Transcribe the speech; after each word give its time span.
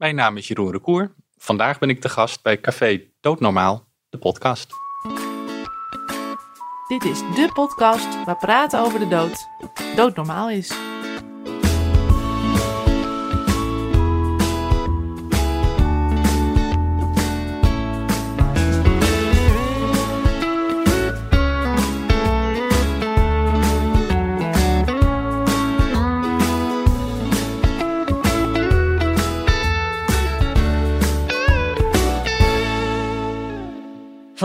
Mijn 0.00 0.14
naam 0.14 0.36
is 0.36 0.48
Jeroen 0.48 0.72
Recour. 0.72 1.14
Vandaag 1.36 1.78
ben 1.78 1.88
ik 1.90 2.00
te 2.00 2.08
gast 2.08 2.42
bij 2.42 2.60
Café 2.60 3.00
Doodnormaal, 3.20 3.86
de 4.08 4.18
podcast. 4.18 4.72
Dit 6.88 7.04
is 7.04 7.18
de 7.18 7.50
podcast 7.52 8.24
waar 8.24 8.36
praten 8.36 8.80
over 8.80 8.98
de 8.98 9.08
dood 9.08 9.46
doodnormaal 9.96 10.50
is. 10.50 10.89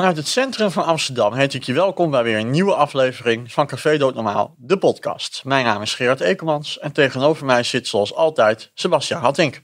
Vanuit 0.06 0.24
het 0.24 0.34
centrum 0.34 0.72
van 0.72 0.86
Amsterdam 0.86 1.34
heet 1.34 1.54
ik 1.54 1.64
je 1.64 1.74
welkom 1.74 2.12
bij 2.12 2.24
weer 2.24 2.38
een 2.38 2.50
nieuwe 2.50 2.76
aflevering 2.76 3.52
van 3.52 3.68
Café 3.68 3.98
Doodnormaal, 3.98 4.56
de 4.58 4.78
podcast. 4.78 5.42
Mijn 5.44 5.66
naam 5.66 5.82
is 5.82 5.94
Gerard 5.94 6.20
Ekemans 6.20 6.80
en 6.80 6.92
tegenover 6.92 7.46
mij 7.46 7.64
zit 7.64 7.88
zoals 7.88 8.14
altijd 8.14 8.72
Sebastian 8.74 9.22
Hattink. 9.22 9.62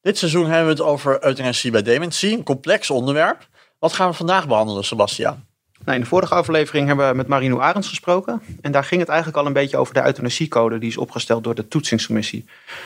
Dit 0.00 0.18
seizoen 0.18 0.46
hebben 0.46 0.64
we 0.64 0.70
het 0.70 0.80
over 0.80 1.24
euthanasie 1.24 1.70
bij 1.70 1.82
dementie, 1.82 2.36
een 2.36 2.42
complex 2.42 2.90
onderwerp. 2.90 3.48
Wat 3.78 3.92
gaan 3.92 4.10
we 4.10 4.16
vandaag 4.16 4.46
behandelen, 4.48 4.84
Sebastian? 4.84 5.49
Nou, 5.84 5.96
in 5.96 6.00
de 6.00 6.08
vorige 6.10 6.34
aflevering 6.34 6.86
hebben 6.86 7.08
we 7.08 7.14
met 7.14 7.26
Marino 7.26 7.58
Arends 7.58 7.88
gesproken. 7.88 8.42
En 8.60 8.72
daar 8.72 8.84
ging 8.84 9.00
het 9.00 9.08
eigenlijk 9.08 9.38
al 9.38 9.46
een 9.46 9.52
beetje 9.52 9.76
over 9.76 9.94
de 9.94 10.04
euthanasiecode 10.04 10.78
die 10.78 10.88
is 10.88 10.96
opgesteld 10.96 11.44
door 11.44 11.54
de 11.54 11.68
toetsingscommissie. 11.68 12.44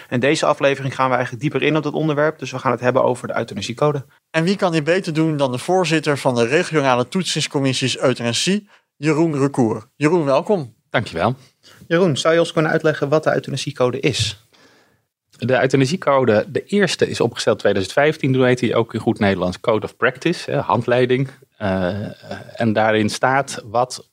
En 0.09 0.20
deze 0.20 0.47
aflevering 0.47 0.95
gaan 0.95 1.09
we 1.09 1.15
eigenlijk 1.15 1.43
dieper 1.43 1.62
in 1.62 1.77
op 1.77 1.83
dat 1.83 1.93
onderwerp. 1.93 2.39
Dus 2.39 2.51
we 2.51 2.59
gaan 2.59 2.70
het 2.70 2.80
hebben 2.80 3.05
over 3.05 3.29
de 3.29 3.37
euthanasiecode. 3.37 4.05
En 4.30 4.45
wie 4.45 4.57
kan 4.57 4.73
dit 4.73 4.84
beter 4.84 5.15
doen 5.15 5.37
dan 5.37 5.53
de 5.53 5.59
voorzitter 5.59 6.19
van 6.19 6.34
de 6.34 6.47
regionale 6.47 7.09
toetsingscommissies 7.09 7.98
euthanasie, 7.98 8.69
Jeroen 8.97 9.39
Recour. 9.39 9.89
Jeroen, 9.97 10.25
welkom. 10.25 10.75
Dankjewel. 10.91 11.34
Jeroen, 11.89 12.17
zou 12.17 12.34
je 12.34 12.41
ons 12.41 12.53
kunnen 12.53 12.70
uitleggen 12.70 13.09
wat 13.09 13.25
de 13.25 13.34
euthanasiecode 13.34 14.00
is? 14.00 14.47
De 15.39 15.61
euthanasiecode, 15.61 16.45
de 16.48 16.65
eerste 16.65 17.09
is 17.09 17.20
opgesteld 17.20 17.56
in 17.56 17.61
2015. 17.61 18.33
Toen 18.33 18.45
heet 18.45 18.61
hij 18.61 18.75
ook 18.75 18.95
in 18.95 19.00
goed 19.00 19.19
Nederlands 19.19 19.61
Code 19.61 19.87
of 19.87 19.97
Practice, 19.97 20.53
handleiding. 20.53 21.28
Uh, 21.65 22.61
en 22.61 22.73
daarin 22.73 23.09
staat 23.09 23.62
wat 23.65 24.11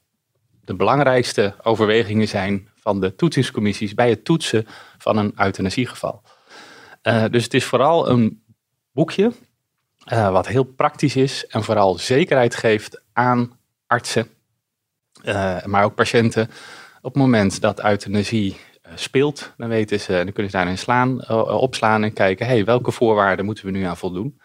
de 0.64 0.76
belangrijkste 0.76 1.56
overwegingen 1.64 2.28
zijn 2.28 2.70
van 2.76 3.00
de 3.00 3.16
toetsingscommissies 3.16 3.94
bij 3.94 4.10
het 4.10 4.26
toetsen 4.26 4.68
van 4.98 5.18
een 5.18 5.34
euthanasiegeval. 5.36 6.22
Uh, 7.04 7.26
dus 7.32 7.44
het 7.44 7.54
is 7.54 7.66
vooral 7.66 8.10
een 8.10 8.44
boekje 8.92 9.32
uh, 10.14 10.32
wat 10.32 10.48
heel 10.48 10.64
praktisch 10.64 11.16
is 11.16 11.48
en 11.48 11.64
vooral 11.64 11.98
zekerheid 11.98 12.56
geeft 12.56 13.02
aan 13.14 13.60
artsen, 13.88 14.28
maar 15.66 15.84
ook 15.84 15.96
patiënten. 15.96 16.50
Op 17.02 17.14
het 17.14 17.24
moment 17.24 17.62
dat 17.62 17.84
euthanasie 17.84 18.58
speelt, 18.96 19.54
dan 19.58 19.70
weten 19.70 20.00
ze, 20.00 20.12
dan 20.12 20.32
kunnen 20.32 20.52
ze 20.52 20.58
daarin 20.58 20.78
slaan, 20.78 21.30
opslaan 21.50 22.04
en 22.04 22.14
kijken, 22.14 22.46
hey, 22.46 22.66
welke 22.66 22.92
voorwaarden 22.92 23.46
moeten 23.46 23.66
we 23.66 23.72
nu 23.72 23.84
aan 23.84 23.98
voldoen? 23.98 24.42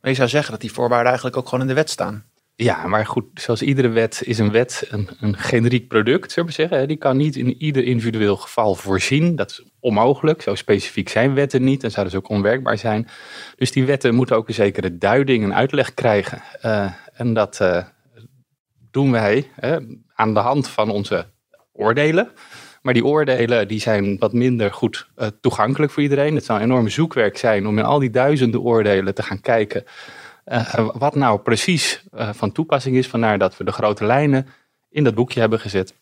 Je 0.00 0.14
zou 0.14 0.28
zeggen 0.28 0.50
dat 0.52 0.60
die 0.60 0.72
voorwaarden 0.72 1.06
eigenlijk 1.06 1.36
ook 1.36 1.44
gewoon 1.44 1.60
in 1.60 1.66
de 1.66 1.74
wet 1.74 1.90
staan. 1.90 2.24
Ja, 2.58 2.86
maar 2.86 3.06
goed, 3.06 3.24
zoals 3.34 3.62
iedere 3.62 3.88
wet 3.88 4.22
is 4.24 4.38
een 4.38 4.50
wet 4.50 4.86
een, 4.90 5.08
een 5.20 5.36
generiek 5.36 5.88
product, 5.88 6.32
zullen 6.32 6.48
we 6.48 6.54
zeggen. 6.54 6.88
Die 6.88 6.96
kan 6.96 7.16
niet 7.16 7.36
in 7.36 7.62
ieder 7.62 7.84
individueel 7.84 8.36
geval 8.36 8.74
voorzien. 8.74 9.36
Dat 9.36 9.50
is 9.50 9.64
onmogelijk. 9.80 10.42
Zo 10.42 10.54
specifiek 10.54 11.08
zijn 11.08 11.34
wetten 11.34 11.64
niet 11.64 11.84
en 11.84 11.90
zouden 11.90 12.12
ze 12.12 12.18
ook 12.18 12.28
onwerkbaar 12.28 12.78
zijn. 12.78 13.08
Dus 13.56 13.72
die 13.72 13.84
wetten 13.84 14.14
moeten 14.14 14.36
ook 14.36 14.48
een 14.48 14.54
zekere 14.54 14.98
duiding 14.98 15.44
en 15.44 15.54
uitleg 15.54 15.94
krijgen. 15.94 16.42
Uh, 16.62 16.92
en 17.12 17.34
dat 17.34 17.58
uh, 17.62 17.84
doen 18.90 19.10
wij 19.10 19.50
aan 20.14 20.34
de 20.34 20.40
hand 20.40 20.68
van 20.68 20.90
onze 20.90 21.26
oordelen. 21.72 22.30
Maar 22.82 22.94
die 22.94 23.04
oordelen 23.04 23.68
die 23.68 23.80
zijn 23.80 24.18
wat 24.18 24.32
minder 24.32 24.72
goed 24.72 25.08
toegankelijk 25.40 25.92
voor 25.92 26.02
iedereen. 26.02 26.34
Het 26.34 26.44
zou 26.44 26.58
een 26.58 26.64
enorm 26.64 26.88
zoekwerk 26.88 27.36
zijn 27.36 27.66
om 27.66 27.78
in 27.78 27.84
al 27.84 27.98
die 27.98 28.10
duizenden 28.10 28.60
oordelen 28.60 29.14
te 29.14 29.22
gaan 29.22 29.40
kijken 29.40 29.84
uh, 30.46 30.88
wat 30.92 31.14
nou 31.14 31.40
precies 31.40 32.04
uh, 32.14 32.32
van 32.32 32.52
toepassing 32.52 32.96
is, 32.96 33.06
vandaar 33.06 33.38
dat 33.38 33.56
we 33.56 33.64
de 33.64 33.72
grote 33.72 34.04
lijnen 34.04 34.46
in 34.88 35.04
dat 35.04 35.14
boekje 35.14 35.40
hebben 35.40 35.60
gezet. 35.60 35.94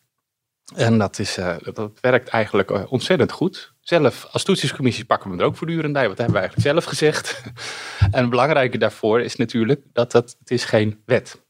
En 0.75 0.97
dat, 0.97 1.19
is, 1.19 1.37
uh, 1.37 1.55
dat 1.73 1.91
werkt 2.01 2.29
eigenlijk 2.29 2.91
ontzettend 2.91 3.31
goed. 3.31 3.73
Zelf 3.81 4.27
als 4.31 4.43
toetsingscommissie 4.43 5.05
pakken 5.05 5.31
we 5.31 5.37
er 5.37 5.43
ook 5.43 5.55
voortdurend 5.55 5.93
bij. 5.93 6.07
Wat 6.07 6.17
hebben 6.17 6.35
we 6.35 6.41
eigenlijk 6.41 6.69
zelf 6.69 6.85
gezegd? 6.85 7.43
en 8.11 8.21
het 8.21 8.29
belangrijke 8.29 8.77
daarvoor 8.77 9.21
is 9.21 9.35
natuurlijk 9.35 9.81
dat 9.93 10.13
het, 10.13 10.35
het 10.39 10.51
is 10.51 10.65
geen 10.65 11.01
wet, 11.05 11.41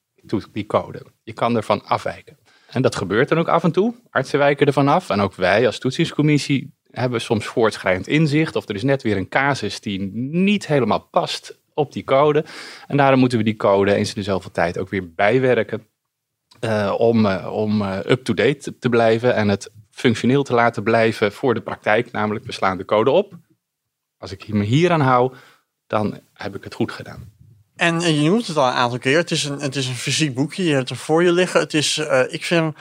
die 0.51 0.66
code. 0.66 1.05
Je 1.23 1.34
kan 1.34 1.55
ervan 1.55 1.85
afwijken. 1.85 2.38
En 2.69 2.81
dat 2.81 2.95
gebeurt 2.95 3.29
dan 3.29 3.38
ook 3.38 3.47
af 3.47 3.63
en 3.63 3.72
toe. 3.72 3.95
Artsen 4.09 4.39
wijken 4.39 4.67
ervan 4.67 4.88
af. 4.88 5.09
En 5.09 5.19
ook 5.19 5.35
wij 5.35 5.66
als 5.66 5.79
toetsingscommissie 5.79 6.73
hebben 6.91 7.22
soms 7.22 7.45
voortschrijdend 7.45 8.07
inzicht. 8.07 8.55
Of 8.55 8.69
er 8.69 8.75
is 8.75 8.84
net 8.84 9.03
weer 9.03 9.17
een 9.17 9.29
casus 9.29 9.79
die 9.79 10.00
niet 10.13 10.67
helemaal 10.67 11.00
past 11.00 11.59
op 11.75 11.94
die 11.94 12.03
code. 12.03 12.46
En 12.88 12.97
daarom 12.97 13.19
moeten 13.19 13.38
we 13.38 13.44
die 13.44 13.56
code 13.56 13.94
eens 13.94 14.09
in 14.09 14.16
de 14.16 14.24
zoveel 14.24 14.52
tijd 14.52 14.78
ook 14.78 14.90
weer 14.90 15.13
bijwerken. 15.13 15.88
Uh, 16.62 16.94
om 16.97 17.25
uh, 17.25 17.52
om 17.52 17.81
uh, 17.81 17.97
up-to-date 18.06 18.78
te 18.80 18.90
blijven 18.90 19.36
en 19.36 19.47
het 19.47 19.72
functioneel 19.91 20.44
te 20.44 20.53
laten 20.53 20.84
blijven 20.84 21.31
voor 21.31 21.53
de 21.53 21.62
praktijk. 21.62 22.12
Namelijk, 22.12 22.46
we 22.46 22.52
slaan 22.52 22.78
de 22.78 22.85
code 22.85 23.12
op. 23.12 23.34
Als 24.18 24.31
ik 24.31 24.47
me 24.47 24.64
hier 24.64 24.91
aan 24.91 25.02
hou, 25.02 25.34
dan 25.88 26.19
heb 26.34 26.56
ik 26.56 26.64
het 26.64 26.74
goed 26.74 26.91
gedaan. 26.91 27.34
En 27.75 28.00
je 28.00 28.30
noemt 28.30 28.47
het 28.47 28.58
al 28.58 28.68
een 28.68 28.74
aantal 28.74 29.00
keer. 29.00 29.18
Het 29.18 29.31
is 29.31 29.44
een, 29.44 29.59
het 29.59 29.75
is 29.75 29.88
een 29.88 29.96
fysiek 29.96 30.34
boekje. 30.34 30.64
Je 30.64 30.74
hebt 30.74 30.90
er 30.90 30.96
voor 30.96 31.24
je 31.24 31.31
liggen. 31.31 31.59
Het 31.59 31.74
is, 31.74 31.97
ik 32.28 32.44
vind 32.46 32.62
hem 32.62 32.74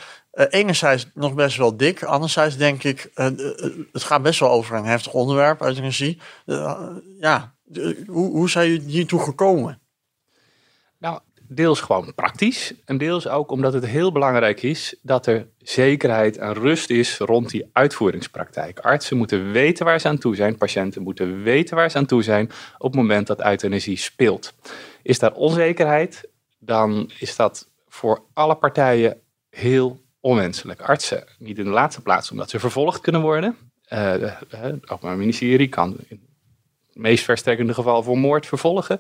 enerzijds 0.51 1.11
nog 1.15 1.35
best 1.35 1.57
wel 1.57 1.77
dik. 1.77 2.03
Anderzijds 2.03 2.57
denk 2.57 2.85
ik, 2.85 3.11
het 3.93 4.03
gaat 4.03 4.23
best 4.23 4.41
wel 4.41 4.51
over 4.51 4.77
een 4.77 4.85
heftig 4.85 5.13
onderwerp, 5.13 5.61
euthanasie. 5.61 6.21
ja, 7.21 7.54
hoe, 8.07 8.31
hoe 8.31 8.51
zijn 8.51 8.71
jullie 8.71 8.91
hiertoe 8.91 9.21
gekomen? 9.21 9.81
Nou, 10.99 11.21
deels 11.49 11.81
gewoon 11.81 12.15
praktisch. 12.15 12.75
En 12.85 12.99
deels 12.99 13.29
ook 13.29 13.51
omdat 13.51 13.73
het 13.73 13.87
heel 13.87 14.13
belangrijk 14.13 14.63
is 14.63 14.97
dat 15.03 15.27
er 15.27 15.49
zekerheid 15.59 16.37
en 16.37 16.53
rust 16.53 16.91
is 16.91 17.19
rond 17.19 17.51
die 17.51 17.71
uitvoeringspraktijk. 17.73 18.79
Artsen 18.79 19.17
moeten 19.17 19.53
weten 19.53 19.85
waar 19.85 20.01
ze 20.01 20.09
aan 20.09 20.19
toe 20.19 20.37
zijn. 20.37 20.57
Patiënten 20.57 21.03
moeten 21.03 21.43
weten 21.43 21.77
waar 21.77 21.91
ze 21.91 21.99
aan 21.99 22.07
toe 22.07 22.23
zijn 22.23 22.51
op 22.79 22.93
het 22.93 23.01
moment 23.01 23.27
dat 23.27 23.45
euthanasie 23.45 23.97
speelt. 23.97 24.55
Is 25.03 25.19
daar 25.19 25.33
onzekerheid, 25.33 26.29
dan 26.59 27.11
is 27.19 27.37
dat 27.37 27.69
voor 27.89 28.23
alle 28.33 28.55
partijen 28.55 29.21
heel 29.51 30.01
onwenselijk. 30.21 30.81
Artsen, 30.81 31.25
niet 31.39 31.59
in 31.59 31.65
de 31.65 31.71
laatste 31.71 32.03
plaats 32.03 32.31
omdat 32.31 32.51
ze 32.51 32.59
vervolgd 32.59 33.01
kunnen 33.01 33.21
worden. 33.21 33.57
Uh, 33.89 34.11
het 34.49 34.91
Openbaar 34.91 35.17
Ministerie 35.17 35.69
kan 35.69 35.97
meest 36.95 37.25
verstrekkende 37.25 37.75
geval 37.75 38.03
voor 38.03 38.19
moord 38.19 38.47
vervolgen. 38.47 38.99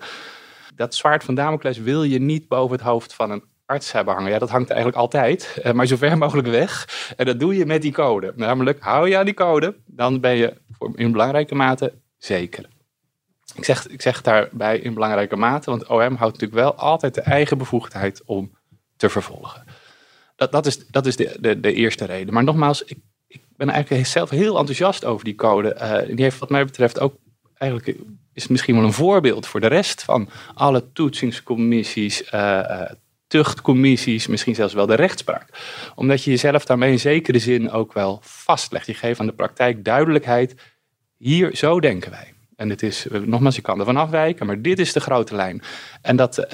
Dat 0.77 0.94
zwaard 0.94 1.25
van 1.25 1.34
Damocles 1.34 1.78
wil 1.78 2.03
je 2.03 2.21
niet 2.21 2.49
boven 2.49 2.77
het 2.77 2.87
hoofd 2.87 3.15
van 3.15 3.31
een 3.31 3.44
arts 3.66 3.93
hebben 3.93 4.15
hangen. 4.15 4.31
Ja, 4.31 4.38
dat 4.38 4.50
hangt 4.50 4.69
eigenlijk 4.71 4.99
altijd, 5.00 5.59
eh, 5.62 5.72
maar 5.72 5.87
zo 5.87 5.97
ver 5.97 6.19
mogelijk 6.25 6.49
weg. 6.49 6.88
En 7.16 7.27
dat 7.27 7.41
doe 7.41 7.56
je 7.56 7.66
met 7.66 7.83
die 7.83 7.93
code. 7.93 8.33
Namelijk, 8.37 8.81
hou 8.81 9.09
je 9.09 9.19
aan 9.19 9.25
die 9.25 9.34
code, 9.34 9.77
dan 9.87 10.21
ben 10.21 10.37
je 10.37 10.54
in 10.94 11.12
belangrijke 11.12 11.54
mate 11.54 11.93
zeker. 12.19 12.66
Ik 13.54 13.65
zeg, 13.65 13.88
ik 13.88 14.03
zeg 14.03 14.22
daarbij 14.22 14.78
in 14.78 14.94
belangrijke 14.94 15.37
mate, 15.37 15.71
want 15.71 15.87
OM 15.87 16.15
houdt 16.15 16.41
natuurlijk 16.41 16.54
wel 16.54 16.75
altijd 16.75 17.15
de 17.15 17.21
eigen 17.21 17.59
bevoegdheid 17.59 18.22
om 18.25 18.56
te 18.97 19.09
vervolgen. 19.09 19.65
Dat, 20.37 20.53
dat 20.53 20.66
is, 20.66 20.87
dat 20.87 21.06
is 21.06 21.16
de, 21.16 21.60
de, 21.60 21.72
eerste 21.72 22.04
reden. 22.04 22.34
Maar 22.34 22.44
nogmaals, 22.44 22.84
ik, 22.84 22.99
ik 23.27 23.43
ben 23.56 23.69
eigenlijk 23.69 24.06
zelf 24.06 24.31
heel 24.31 24.59
enthousiast 24.59 25.04
over 25.04 25.25
die 25.25 25.34
code. 25.34 25.77
Uh, 25.81 26.16
die 26.16 26.25
heeft 26.25 26.38
wat 26.38 26.50
mij 26.50 26.65
betreft 26.65 27.00
ook 27.00 27.16
eigenlijk 27.70 27.98
is 28.32 28.47
misschien 28.47 28.75
wel 28.75 28.84
een 28.84 28.92
voorbeeld 28.92 29.47
voor 29.47 29.60
de 29.60 29.66
rest 29.66 30.03
van 30.03 30.28
alle 30.54 30.92
toetsingscommissies, 30.92 32.33
uh, 32.34 32.83
tuchtcommissies, 33.27 34.27
misschien 34.27 34.54
zelfs 34.54 34.74
wel 34.74 34.86
de 34.86 34.94
rechtspraak. 34.94 35.48
Omdat 35.94 36.24
je 36.24 36.30
jezelf 36.30 36.65
daarmee 36.65 36.91
in 36.91 36.98
zekere 36.98 37.39
zin 37.39 37.71
ook 37.71 37.92
wel 37.92 38.18
vastlegt. 38.22 38.86
Je 38.86 38.94
geeft 38.94 39.21
aan 39.21 39.27
de 39.27 39.33
praktijk 39.33 39.84
duidelijkheid. 39.84 40.54
Hier, 41.16 41.56
zo 41.56 41.80
denken 41.80 42.10
wij. 42.10 42.33
En 42.56 42.71
het 42.71 42.83
is, 42.83 43.09
eh, 43.09 43.21
nogmaals, 43.21 43.56
je 43.56 43.62
kan 43.62 43.78
ervan 43.78 43.97
afwijken, 43.97 44.47
maar 44.47 44.62
dit 44.62 44.78
is 44.78 44.92
de 44.92 45.00
grote 45.00 45.34
lijn. 45.34 45.62
En 46.03 46.16
dat, 46.16 46.47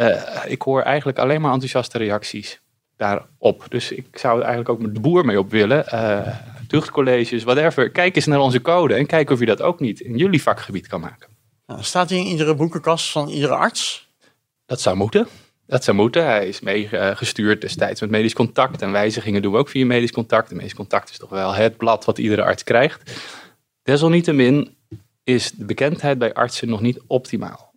ik 0.47 0.63
hoor 0.63 0.83
eigenlijk 0.83 1.19
alleen 1.19 1.41
maar 1.41 1.53
enthousiaste 1.53 1.99
reacties 1.99 2.61
daarop. 3.01 3.67
Dus 3.69 3.93
ik 3.93 4.07
zou 4.13 4.39
eigenlijk 4.39 4.69
ook 4.69 4.81
met 4.81 4.95
de 4.95 5.01
boer 5.01 5.25
mee 5.25 5.39
op 5.39 5.51
willen. 5.51 5.85
Uh, 5.95 6.37
tuchtcolleges, 6.69 7.43
whatever. 7.43 7.91
Kijk 7.91 8.17
eens 8.17 8.27
naar 8.27 8.41
onze 8.41 8.61
code 8.61 8.95
en 8.95 9.07
kijk 9.07 9.31
of 9.31 9.39
je 9.39 9.47
dat 9.47 9.63
ook 9.63 9.81
niet 9.81 10.01
in 10.01 10.17
jullie 10.17 10.43
vakgebied 10.43 10.87
kan 10.87 11.01
maken. 11.01 11.29
Nou, 11.67 11.83
staat 11.83 12.11
hij 12.11 12.19
in 12.19 12.27
iedere 12.27 12.55
boekenkast 12.55 13.11
van 13.11 13.29
iedere 13.29 13.55
arts? 13.55 14.09
Dat 14.67 14.81
zou 14.81 14.97
moeten. 14.97 15.27
Dat 15.67 15.85
zou 15.85 15.97
moeten. 15.97 16.25
Hij 16.25 16.49
is 16.49 16.61
meegestuurd 16.61 17.61
destijds 17.61 18.01
met 18.01 18.11
medisch 18.11 18.35
contact. 18.35 18.83
En 18.83 18.93
wijzigingen 18.93 19.43
doen 19.43 19.53
we 19.53 19.59
ook 19.59 19.69
via 19.69 19.87
medisch 19.87 20.13
contact. 20.13 20.51
En 20.51 20.57
medisch 20.57 20.75
contact 20.75 21.11
is 21.11 21.19
toch 21.19 21.31
wel 21.31 21.55
het 21.55 21.77
blad 21.77 22.05
wat 22.05 22.19
iedere 22.19 22.43
arts 22.43 22.63
krijgt. 22.63 23.13
Desalniettemin 23.83 24.77
is 25.25 25.51
de 25.51 25.65
bekendheid 25.65 26.19
bij 26.19 26.35
artsen 26.35 26.69
nog 26.69 26.81
niet 26.81 27.01
optimaal. 27.07 27.75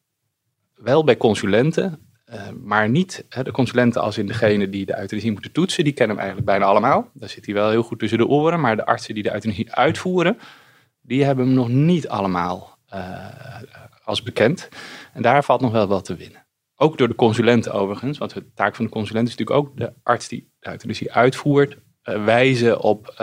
Wel 0.75 1.03
bij 1.03 1.17
consulenten, 1.17 2.12
eh, 2.25 2.49
maar 2.49 2.89
niet 2.89 3.25
hè, 3.29 3.43
de 3.43 3.51
consulenten 3.51 4.01
als 4.01 4.17
in 4.17 4.27
degene 4.27 4.69
die 4.69 4.85
de 4.85 4.99
euthanasie 4.99 5.31
moeten 5.31 5.51
toetsen. 5.51 5.83
Die 5.83 5.93
kennen 5.93 6.15
hem 6.15 6.25
eigenlijk 6.25 6.51
bijna 6.51 6.71
allemaal. 6.71 7.09
Daar 7.13 7.29
zit 7.29 7.45
hij 7.45 7.53
wel 7.53 7.69
heel 7.69 7.83
goed 7.83 7.99
tussen 7.99 8.17
de 8.17 8.27
oren. 8.27 8.59
Maar 8.59 8.75
de 8.75 8.85
artsen 8.85 9.13
die 9.13 9.23
de 9.23 9.33
euthanasie 9.33 9.73
uitvoeren, 9.73 10.37
die 11.01 11.23
hebben 11.23 11.45
hem 11.45 11.53
nog 11.53 11.69
niet 11.69 12.07
allemaal 12.07 12.77
uh, 12.93 13.27
als 14.03 14.23
bekend. 14.23 14.69
En 15.13 15.21
daar 15.21 15.43
valt 15.43 15.61
nog 15.61 15.71
wel 15.71 15.87
wat 15.87 16.05
te 16.05 16.15
winnen. 16.15 16.45
Ook 16.75 16.97
door 16.97 17.07
de 17.07 17.15
consulenten 17.15 17.73
overigens, 17.73 18.17
want 18.17 18.33
de 18.33 18.53
taak 18.53 18.75
van 18.75 18.85
de 18.85 18.91
consulent 18.91 19.27
is 19.27 19.35
natuurlijk 19.35 19.67
ook 19.67 19.77
de 19.77 19.93
arts 20.03 20.27
die 20.27 20.51
de 20.59 20.69
euthanasie 20.69 21.11
uitvoert, 21.11 21.77
uh, 22.03 22.25
wijzen 22.25 22.79
op, 22.79 23.13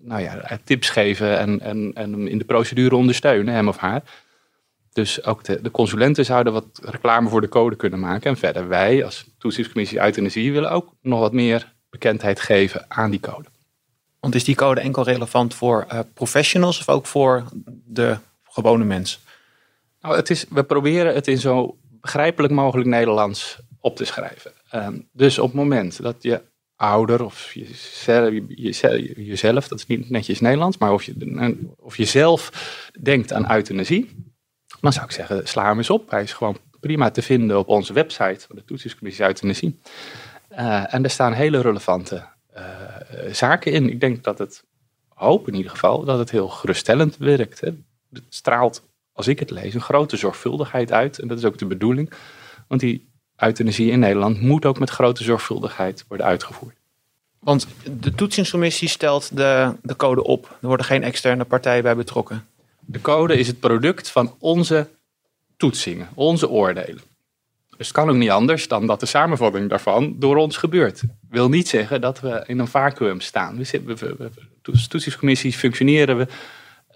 nou 0.00 0.22
ja, 0.22 0.58
tips 0.64 0.90
geven 0.90 1.38
en, 1.38 1.60
en, 1.60 1.92
en 1.94 2.28
in 2.28 2.38
de 2.38 2.44
procedure 2.44 2.96
ondersteunen, 2.96 3.54
hem 3.54 3.68
of 3.68 3.76
haar. 3.76 4.02
Dus 4.92 5.24
ook 5.24 5.44
de, 5.44 5.62
de, 5.62 5.70
consulenten 5.70 6.24
zouden 6.24 6.52
wat 6.52 6.80
reclame 6.82 7.28
voor 7.28 7.40
de 7.40 7.48
code 7.48 7.76
kunnen 7.76 8.00
maken. 8.00 8.30
En 8.30 8.36
verder 8.36 8.68
wij 8.68 9.04
als 9.04 9.30
toetsingscommissie 9.38 10.00
euthanasie 10.00 10.52
willen 10.52 10.70
ook 10.70 10.94
nog 11.00 11.20
wat 11.20 11.32
meer 11.32 11.72
bekendheid 11.90 12.40
geven 12.40 12.84
aan 12.88 13.10
die 13.10 13.20
code. 13.20 13.48
Want 14.20 14.34
is 14.34 14.44
die 14.44 14.54
code 14.54 14.80
enkel 14.80 15.02
relevant 15.04 15.54
voor 15.54 15.86
uh, 15.92 15.98
professionals 16.14 16.78
of 16.80 16.88
ook 16.88 17.06
voor 17.06 17.44
de 17.84 18.16
gewone 18.42 18.84
mens? 18.84 19.20
Nou, 20.00 20.16
het 20.16 20.30
is, 20.30 20.44
we 20.48 20.64
proberen 20.64 21.14
het 21.14 21.28
in 21.28 21.38
zo 21.38 21.76
begrijpelijk 21.80 22.52
mogelijk 22.52 22.88
Nederlands 22.88 23.58
op 23.80 23.96
te 23.96 24.04
schrijven. 24.04 24.52
Um, 24.74 25.08
dus 25.12 25.38
op 25.38 25.46
het 25.46 25.54
moment 25.54 26.02
dat 26.02 26.16
je 26.20 26.42
ouder 26.76 27.24
of 27.24 27.52
jezelf, 27.52 28.34
jezelf, 28.48 29.00
jezelf, 29.16 29.68
dat 29.68 29.78
is 29.78 29.86
niet 29.86 30.10
netjes 30.10 30.40
Nederlands, 30.40 30.78
maar 30.78 30.92
of 30.92 31.02
je, 31.02 31.56
of 31.76 31.96
je 31.96 32.04
zelf 32.04 32.50
denkt 33.00 33.32
aan 33.32 33.52
euthanasie, 33.52 34.21
dan 34.80 34.92
zou 34.92 35.04
ik 35.04 35.10
zeggen, 35.10 35.48
sla 35.48 35.68
hem 35.68 35.78
eens 35.78 35.90
op. 35.90 36.10
Hij 36.10 36.22
is 36.22 36.32
gewoon 36.32 36.56
prima 36.80 37.10
te 37.10 37.22
vinden 37.22 37.58
op 37.58 37.68
onze 37.68 37.92
website 37.92 38.46
van 38.46 38.56
de 38.56 38.64
Toetsingscommissie 38.64 39.24
Euthanasie. 39.24 39.80
Uh, 40.52 40.94
en 40.94 41.04
er 41.04 41.10
staan 41.10 41.32
hele 41.32 41.60
relevante 41.60 42.24
uh, 42.56 42.62
zaken 43.32 43.72
in. 43.72 43.88
Ik 43.88 44.00
denk 44.00 44.24
dat 44.24 44.38
het, 44.38 44.64
hoop 45.08 45.48
in 45.48 45.54
ieder 45.54 45.70
geval, 45.70 46.04
dat 46.04 46.18
het 46.18 46.30
heel 46.30 46.48
geruststellend 46.48 47.16
werkt. 47.16 47.60
Hè. 47.60 47.68
Het 48.12 48.22
straalt, 48.28 48.82
als 49.12 49.26
ik 49.26 49.38
het 49.38 49.50
lees, 49.50 49.74
een 49.74 49.80
grote 49.80 50.16
zorgvuldigheid 50.16 50.92
uit. 50.92 51.18
En 51.18 51.28
dat 51.28 51.38
is 51.38 51.44
ook 51.44 51.58
de 51.58 51.66
bedoeling. 51.66 52.12
Want 52.68 52.80
die 52.80 53.10
euthanasie 53.36 53.90
in 53.90 53.98
Nederland 53.98 54.40
moet 54.40 54.64
ook 54.64 54.78
met 54.78 54.90
grote 54.90 55.24
zorgvuldigheid 55.24 56.04
worden 56.08 56.26
uitgevoerd. 56.26 56.76
Want 57.38 57.66
de 58.00 58.14
toetsingscommissie 58.14 58.88
stelt 58.88 59.36
de, 59.36 59.76
de 59.82 59.96
code 59.96 60.24
op. 60.24 60.56
Er 60.60 60.66
worden 60.66 60.86
geen 60.86 61.02
externe 61.02 61.44
partijen 61.44 61.82
bij 61.82 61.96
betrokken. 61.96 62.46
De 62.92 63.00
code 63.00 63.38
is 63.38 63.46
het 63.46 63.60
product 63.60 64.10
van 64.10 64.34
onze 64.38 64.88
toetsingen, 65.56 66.08
onze 66.14 66.48
oordelen. 66.48 67.00
Dus 67.76 67.86
het 67.86 67.96
kan 67.96 68.08
ook 68.08 68.16
niet 68.16 68.30
anders 68.30 68.68
dan 68.68 68.86
dat 68.86 69.00
de 69.00 69.06
samenvatting 69.06 69.68
daarvan 69.68 70.14
door 70.18 70.36
ons 70.36 70.56
gebeurt. 70.56 71.02
Wil 71.28 71.48
niet 71.48 71.68
zeggen 71.68 72.00
dat 72.00 72.20
we 72.20 72.44
in 72.46 72.58
een 72.58 72.68
vacuüm 72.68 73.20
staan. 73.20 73.56
We 73.56 73.64
zitten, 73.64 73.96
we, 73.96 74.30
toetsingscommissies 74.62 75.56
functioneren 75.56 76.18
we. 76.18 76.26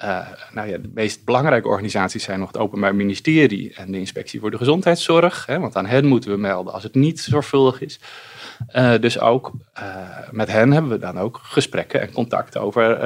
Uh, 0.03 0.29
nou 0.53 0.69
ja, 0.69 0.79
de 0.79 0.91
meest 0.95 1.25
belangrijke 1.25 1.69
organisaties 1.69 2.25
zijn 2.25 2.39
nog 2.39 2.49
het 2.49 2.59
Openbaar 2.59 2.95
Ministerie 2.95 3.75
en 3.75 3.93
de 3.93 3.99
Inspectie 3.99 4.41
voor 4.41 4.51
de 4.51 4.57
Gezondheidszorg. 4.57 5.47
Hè, 5.47 5.59
want 5.59 5.77
aan 5.77 5.87
hen 5.87 6.07
moeten 6.07 6.31
we 6.31 6.37
melden 6.37 6.73
als 6.73 6.83
het 6.83 6.95
niet 6.95 7.21
zorgvuldig 7.21 7.81
is. 7.81 8.01
Uh, 8.75 8.99
dus 9.01 9.21
ook 9.21 9.53
uh, 9.79 10.19
met 10.31 10.49
hen 10.49 10.73
hebben 10.73 10.91
we 10.91 10.99
dan 10.99 11.19
ook 11.19 11.41
gesprekken 11.43 12.01
en 12.01 12.13
contacten 12.13 12.61
over 12.61 13.01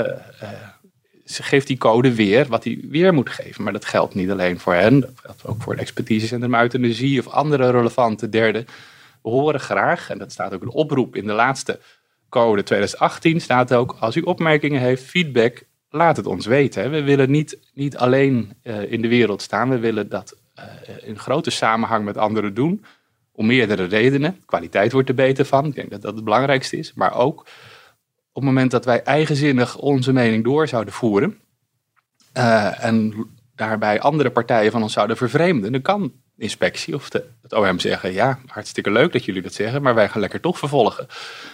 ze 1.31 1.43
geeft 1.43 1.67
die 1.67 1.79
code 1.79 2.15
weer 2.15 2.47
wat 2.47 2.65
hij 2.65 2.81
weer 2.89 3.15
moet 3.15 3.31
geven. 3.31 3.63
Maar 3.65 3.73
dat 3.73 3.85
geldt 3.85 4.15
niet 4.15 4.31
alleen 4.31 4.59
voor 4.59 4.75
hen, 4.75 5.01
dat 5.01 5.11
geldt 5.15 5.47
ook 5.47 5.63
voor 5.63 5.75
de 5.75 5.81
expertisecentrum 5.81 6.55
euthanasie 6.55 7.19
of 7.21 7.29
andere 7.29 7.71
relevante 7.71 8.29
derden. 8.29 8.67
We 9.23 9.29
horen 9.29 9.61
graag, 9.61 10.11
en 10.11 10.19
dat 10.19 10.33
staat 10.33 10.55
ook 10.55 10.63
een 10.63 10.69
oproep 10.69 11.17
in 11.17 11.27
de 11.27 11.33
laatste 11.33 11.81
code 12.29 12.63
2018, 12.63 13.41
staat 13.41 13.73
ook 13.73 13.97
als 14.01 14.17
u 14.17 14.21
opmerkingen 14.21 14.81
heeft, 14.81 15.03
feedback, 15.03 15.63
laat 15.91 16.17
het 16.17 16.27
ons 16.27 16.47
weten. 16.47 16.91
We 16.91 17.03
willen 17.03 17.31
niet, 17.31 17.59
niet 17.75 17.97
alleen 17.97 18.53
uh, 18.63 18.93
in 18.93 19.03
de 19.03 19.09
wereld 19.09 19.43
staan, 19.43 19.69
we 19.69 19.79
willen 19.79 20.09
dat 20.09 20.37
uh, 20.59 20.65
in 21.09 21.19
grote 21.19 21.51
samenhang 21.51 22.05
met 22.05 22.17
anderen 22.17 22.55
doen. 22.55 22.85
Om 23.33 23.47
meerdere 23.47 23.85
redenen. 23.85 24.43
Kwaliteit 24.47 24.93
wordt 24.93 25.09
er 25.09 25.15
beter 25.15 25.45
van. 25.45 25.67
Ik 25.67 25.75
denk 25.75 25.91
dat 25.91 26.03
dat 26.03 26.15
het 26.15 26.25
belangrijkste 26.25 26.77
is. 26.77 26.93
Maar 26.95 27.15
ook 27.15 27.47
op 28.33 28.43
het 28.43 28.45
moment 28.45 28.71
dat 28.71 28.85
wij 28.85 29.03
eigenzinnig 29.03 29.77
onze 29.77 30.13
mening 30.13 30.45
door 30.45 30.69
zouden 30.69 30.95
voeren 30.95 31.39
uh, 32.37 32.85
en 32.85 33.27
daarbij 33.55 34.01
andere 34.01 34.31
partijen 34.31 34.73
van 34.73 34.83
ons 34.83 34.93
zouden 34.93 35.17
vervreemden, 35.17 35.73
dan 35.73 35.83
kan 35.83 36.13
inspectie 36.37 36.95
of 36.95 37.11
de, 37.11 37.25
het 37.43 37.53
OM 37.53 37.79
zeggen, 37.79 38.13
ja, 38.13 38.39
hartstikke 38.47 38.91
leuk 38.91 39.13
dat 39.13 39.25
jullie 39.25 39.43
dat 39.43 39.53
zeggen, 39.53 39.83
maar 39.83 39.95
wij 39.95 40.09
gaan 40.09 40.21
lekker 40.21 40.41
toch 40.41 40.59
vervolgen. 40.59 41.07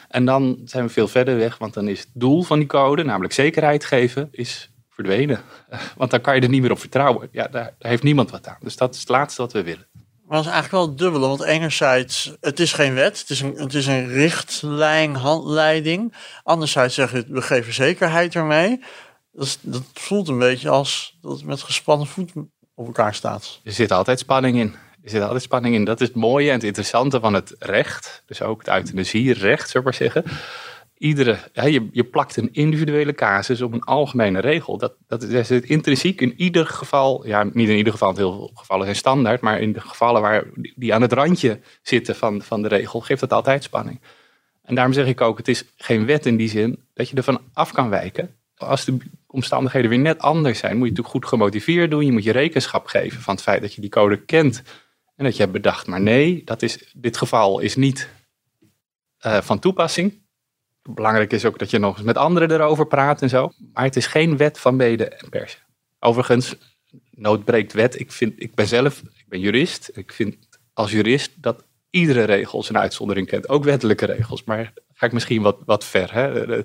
En 0.08 0.24
dan 0.24 0.60
zijn 0.64 0.84
we 0.84 0.92
veel 0.92 1.08
verder 1.08 1.36
weg, 1.36 1.58
want 1.58 1.74
dan 1.74 1.88
is 1.88 2.00
het 2.00 2.08
doel 2.12 2.42
van 2.42 2.58
die 2.58 2.68
code, 2.68 3.04
namelijk 3.04 3.32
zekerheid 3.32 3.84
geven, 3.84 4.28
is 4.30 4.70
verdwenen. 4.90 5.40
Want 5.96 6.10
dan 6.10 6.20
kan 6.20 6.34
je 6.34 6.40
er 6.40 6.48
niet 6.48 6.62
meer 6.62 6.70
op 6.70 6.78
vertrouwen. 6.78 7.28
Ja, 7.32 7.48
daar, 7.48 7.74
daar 7.78 7.90
heeft 7.90 8.02
niemand 8.02 8.30
wat 8.30 8.48
aan. 8.48 8.56
Dus 8.60 8.76
dat 8.76 8.94
is 8.94 9.00
het 9.00 9.08
laatste 9.08 9.42
wat 9.42 9.52
we 9.52 9.62
willen. 9.62 9.86
Maar 10.26 10.40
is 10.40 10.46
eigenlijk 10.46 10.84
wel 10.84 10.96
dubbele, 10.96 11.26
want 11.26 11.42
enerzijds, 11.42 12.36
het 12.40 12.60
is 12.60 12.72
geen 12.72 12.94
wet, 12.94 13.18
het 13.18 13.30
is 13.30 13.40
een, 13.40 13.54
het 13.56 13.74
is 13.74 13.86
een 13.86 14.08
richtlijn, 14.08 15.14
handleiding. 15.14 16.14
Anderzijds 16.42 16.94
zeg 16.94 17.12
je, 17.12 17.24
we 17.28 17.42
geven 17.42 17.72
zekerheid 17.72 18.34
ermee. 18.34 18.82
Dat, 19.32 19.58
voelt 19.92 20.28
een 20.28 20.38
beetje 20.38 20.68
als 20.68 21.18
dat 21.20 21.32
het 21.32 21.44
met 21.44 21.62
gespannen 21.62 22.06
voet 22.06 22.32
op 22.74 22.86
elkaar 22.86 23.14
staat. 23.14 23.60
Er 23.64 23.72
zit 23.72 23.90
altijd 23.90 24.18
spanning 24.18 24.56
in. 24.56 24.74
Er 25.02 25.10
zit 25.10 25.22
altijd 25.22 25.42
spanning 25.42 25.74
in. 25.74 25.84
Dat 25.84 26.00
is 26.00 26.06
het 26.06 26.16
mooie 26.16 26.48
en 26.48 26.54
het 26.54 26.64
interessante 26.64 27.20
van 27.20 27.34
het 27.34 27.54
recht. 27.58 28.22
Dus 28.26 28.42
ook 28.42 28.58
het 28.64 28.74
euthanasierecht, 28.74 29.70
zou 29.70 29.84
maar 29.84 29.94
zeggen 29.94 30.24
iedere, 30.98 31.38
je, 31.52 31.88
je 31.92 32.04
plakt 32.04 32.36
een 32.36 32.52
individuele 32.52 33.14
casus 33.14 33.60
op 33.60 33.72
een 33.72 33.82
algemene 33.82 34.40
regel. 34.40 34.78
Dat, 34.78 34.94
dat 35.06 35.22
is 35.22 35.50
intrinsiek 35.50 36.20
in 36.20 36.34
ieder 36.36 36.66
geval, 36.66 37.26
ja, 37.26 37.44
niet 37.44 37.68
in 37.68 37.76
ieder 37.76 37.92
geval, 37.92 38.10
in 38.10 38.16
heel 38.16 38.32
veel 38.32 38.50
gevallen 38.54 38.84
zijn 38.84 38.96
standaard, 38.96 39.40
maar 39.40 39.60
in 39.60 39.72
de 39.72 39.80
gevallen 39.80 40.22
waar 40.22 40.44
die 40.76 40.94
aan 40.94 41.02
het 41.02 41.12
randje 41.12 41.60
zitten 41.82 42.16
van, 42.16 42.42
van 42.42 42.62
de 42.62 42.68
regel, 42.68 43.00
geeft 43.00 43.20
dat 43.20 43.32
altijd 43.32 43.62
spanning. 43.62 44.00
En 44.62 44.74
daarom 44.74 44.92
zeg 44.92 45.06
ik 45.06 45.20
ook, 45.20 45.38
het 45.38 45.48
is 45.48 45.64
geen 45.76 46.06
wet 46.06 46.26
in 46.26 46.36
die 46.36 46.48
zin 46.48 46.84
dat 46.94 47.08
je 47.08 47.16
ervan 47.16 47.40
af 47.52 47.72
kan 47.72 47.88
wijken. 47.88 48.34
Als 48.56 48.84
de 48.84 48.96
omstandigheden 49.26 49.90
weer 49.90 49.98
net 49.98 50.18
anders 50.18 50.58
zijn, 50.58 50.76
moet 50.76 50.86
je 50.86 50.90
natuurlijk 50.90 51.14
goed 51.14 51.26
gemotiveerd 51.26 51.90
doen. 51.90 52.04
Je 52.04 52.12
moet 52.12 52.24
je 52.24 52.32
rekenschap 52.32 52.86
geven 52.86 53.20
van 53.20 53.34
het 53.34 53.42
feit 53.42 53.60
dat 53.60 53.74
je 53.74 53.80
die 53.80 53.90
code 53.90 54.24
kent 54.24 54.62
en 55.16 55.24
dat 55.24 55.36
je 55.36 55.40
hebt 55.40 55.52
bedacht. 55.52 55.86
Maar 55.86 56.00
nee, 56.00 56.42
dat 56.44 56.62
is, 56.62 56.92
dit 56.94 57.16
geval 57.16 57.58
is 57.58 57.76
niet 57.76 58.08
uh, 59.26 59.40
van 59.40 59.58
toepassing 59.58 60.24
belangrijk 60.88 61.32
is 61.32 61.44
ook 61.44 61.58
dat 61.58 61.70
je 61.70 61.78
nog 61.78 61.96
eens 61.96 62.06
met 62.06 62.16
anderen 62.16 62.50
erover 62.50 62.86
praat 62.86 63.22
en 63.22 63.28
zo. 63.28 63.52
Maar 63.72 63.84
het 63.84 63.96
is 63.96 64.06
geen 64.06 64.36
wet 64.36 64.58
van 64.58 64.76
mede 64.76 65.08
en 65.08 65.28
persen. 65.28 65.60
Overigens, 65.98 66.54
nood 67.10 67.44
breekt 67.44 67.72
wet. 67.72 68.00
Ik, 68.00 68.12
vind, 68.12 68.42
ik 68.42 68.54
ben 68.54 68.66
zelf, 68.66 69.02
ik 69.14 69.24
ben 69.28 69.40
jurist. 69.40 69.90
Ik 69.94 70.12
vind 70.12 70.36
als 70.72 70.90
jurist 70.90 71.42
dat 71.42 71.64
iedere 71.90 72.24
regel 72.24 72.62
zijn 72.62 72.78
uitzondering 72.78 73.26
kent. 73.26 73.48
Ook 73.48 73.64
wettelijke 73.64 74.06
regels. 74.06 74.44
Maar 74.44 74.72
ga 74.92 75.06
ik 75.06 75.12
misschien 75.12 75.42
wat, 75.42 75.56
wat 75.64 75.84
ver. 75.84 76.12
Hè? 76.12 76.58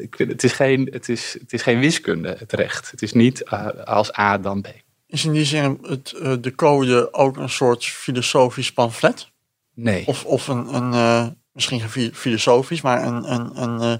Ik 0.00 0.16
vind, 0.16 0.30
het, 0.30 0.44
is 0.44 0.52
geen, 0.52 0.88
het, 0.92 1.08
is, 1.08 1.36
het 1.40 1.52
is 1.52 1.62
geen 1.62 1.80
wiskunde, 1.80 2.36
het 2.38 2.52
recht. 2.52 2.90
Het 2.90 3.02
is 3.02 3.12
niet 3.12 3.42
uh, 3.52 3.66
als 3.66 4.18
A 4.18 4.38
dan 4.38 4.60
B. 4.60 4.66
Is 5.06 5.24
in 5.24 5.32
die 5.32 5.44
zin 5.44 5.78
het, 5.82 6.14
uh, 6.16 6.34
de 6.40 6.54
code 6.54 7.12
ook 7.12 7.36
een 7.36 7.48
soort 7.48 7.84
filosofisch 7.84 8.72
pamflet? 8.72 9.30
Nee. 9.74 10.06
Of, 10.06 10.24
of 10.24 10.48
een, 10.48 10.74
een 10.74 10.92
uh, 10.92 11.26
misschien 11.56 12.12
filosofisch, 12.12 12.80
maar 12.80 13.06
een, 13.06 13.32
een, 13.32 13.62
een 13.62 13.82
uh, 13.82 13.94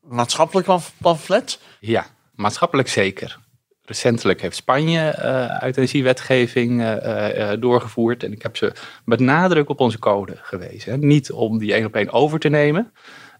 maatschappelijk 0.00 0.68
pamflet? 0.98 1.60
Ja, 1.80 2.06
maatschappelijk 2.34 2.88
zeker. 2.88 3.38
Recentelijk 3.82 4.40
heeft 4.40 4.56
Spanje 4.56 5.14
uh, 5.18 5.62
euthanasiewetgeving 5.62 6.80
uh, 6.80 7.52
doorgevoerd. 7.58 8.22
En 8.22 8.32
ik 8.32 8.42
heb 8.42 8.56
ze 8.56 8.72
met 9.04 9.20
nadruk 9.20 9.68
op 9.68 9.80
onze 9.80 9.98
code 9.98 10.36
gewezen. 10.42 10.92
Hè. 10.92 10.98
Niet 10.98 11.32
om 11.32 11.58
die 11.58 11.72
één 11.74 11.84
op 11.84 11.94
één 11.94 12.10
over 12.10 12.38
te 12.38 12.48
nemen. 12.48 12.92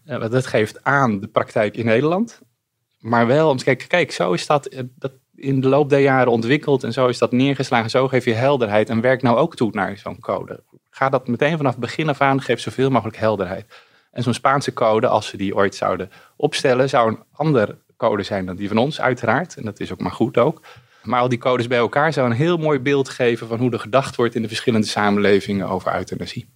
want 0.05 0.31
dat 0.31 0.45
geeft 0.45 0.83
aan 0.83 1.19
de 1.19 1.27
praktijk 1.27 1.77
in 1.77 1.85
Nederland. 1.85 2.41
Maar 2.99 3.27
wel 3.27 3.49
om 3.49 3.57
te 3.57 3.63
kijken, 3.63 3.87
kijk, 3.87 4.11
zo 4.11 4.33
is 4.33 4.45
dat, 4.45 4.83
dat 4.95 5.11
in 5.35 5.61
de 5.61 5.67
loop 5.67 5.89
der 5.89 5.99
jaren 5.99 6.31
ontwikkeld. 6.31 6.83
En 6.83 6.93
zo 6.93 7.07
is 7.07 7.17
dat 7.17 7.31
neergeslagen. 7.31 7.89
Zo 7.89 8.07
geef 8.07 8.25
je 8.25 8.33
helderheid. 8.33 8.89
En 8.89 9.01
werk 9.01 9.21
nou 9.21 9.37
ook 9.37 9.55
toe 9.55 9.69
naar 9.71 9.97
zo'n 9.97 10.19
code. 10.19 10.63
Ga 10.97 11.09
dat 11.09 11.27
meteen 11.27 11.57
vanaf 11.57 11.77
begin 11.77 12.09
af 12.09 12.21
aan, 12.21 12.41
geef 12.41 12.59
zoveel 12.59 12.89
mogelijk 12.89 13.17
helderheid. 13.17 13.65
En 14.11 14.23
zo'n 14.23 14.33
Spaanse 14.33 14.73
code, 14.73 15.07
als 15.07 15.27
ze 15.27 15.37
die 15.37 15.55
ooit 15.55 15.75
zouden 15.75 16.11
opstellen, 16.35 16.89
zou 16.89 17.09
een 17.09 17.23
andere 17.31 17.77
code 17.97 18.23
zijn 18.23 18.45
dan 18.45 18.55
die 18.55 18.67
van 18.67 18.77
ons, 18.77 19.01
uiteraard. 19.01 19.55
En 19.55 19.63
dat 19.63 19.79
is 19.79 19.91
ook 19.91 19.99
maar 19.99 20.11
goed 20.11 20.37
ook. 20.37 20.61
Maar 21.03 21.19
al 21.19 21.29
die 21.29 21.37
codes 21.37 21.67
bij 21.67 21.77
elkaar 21.77 22.13
zou 22.13 22.29
een 22.29 22.35
heel 22.35 22.57
mooi 22.57 22.79
beeld 22.79 23.09
geven 23.09 23.47
van 23.47 23.59
hoe 23.59 23.71
er 23.71 23.79
gedacht 23.79 24.15
wordt 24.15 24.35
in 24.35 24.41
de 24.41 24.47
verschillende 24.47 24.87
samenlevingen 24.87 25.67
over 25.67 25.95
euthanasie. 25.95 26.49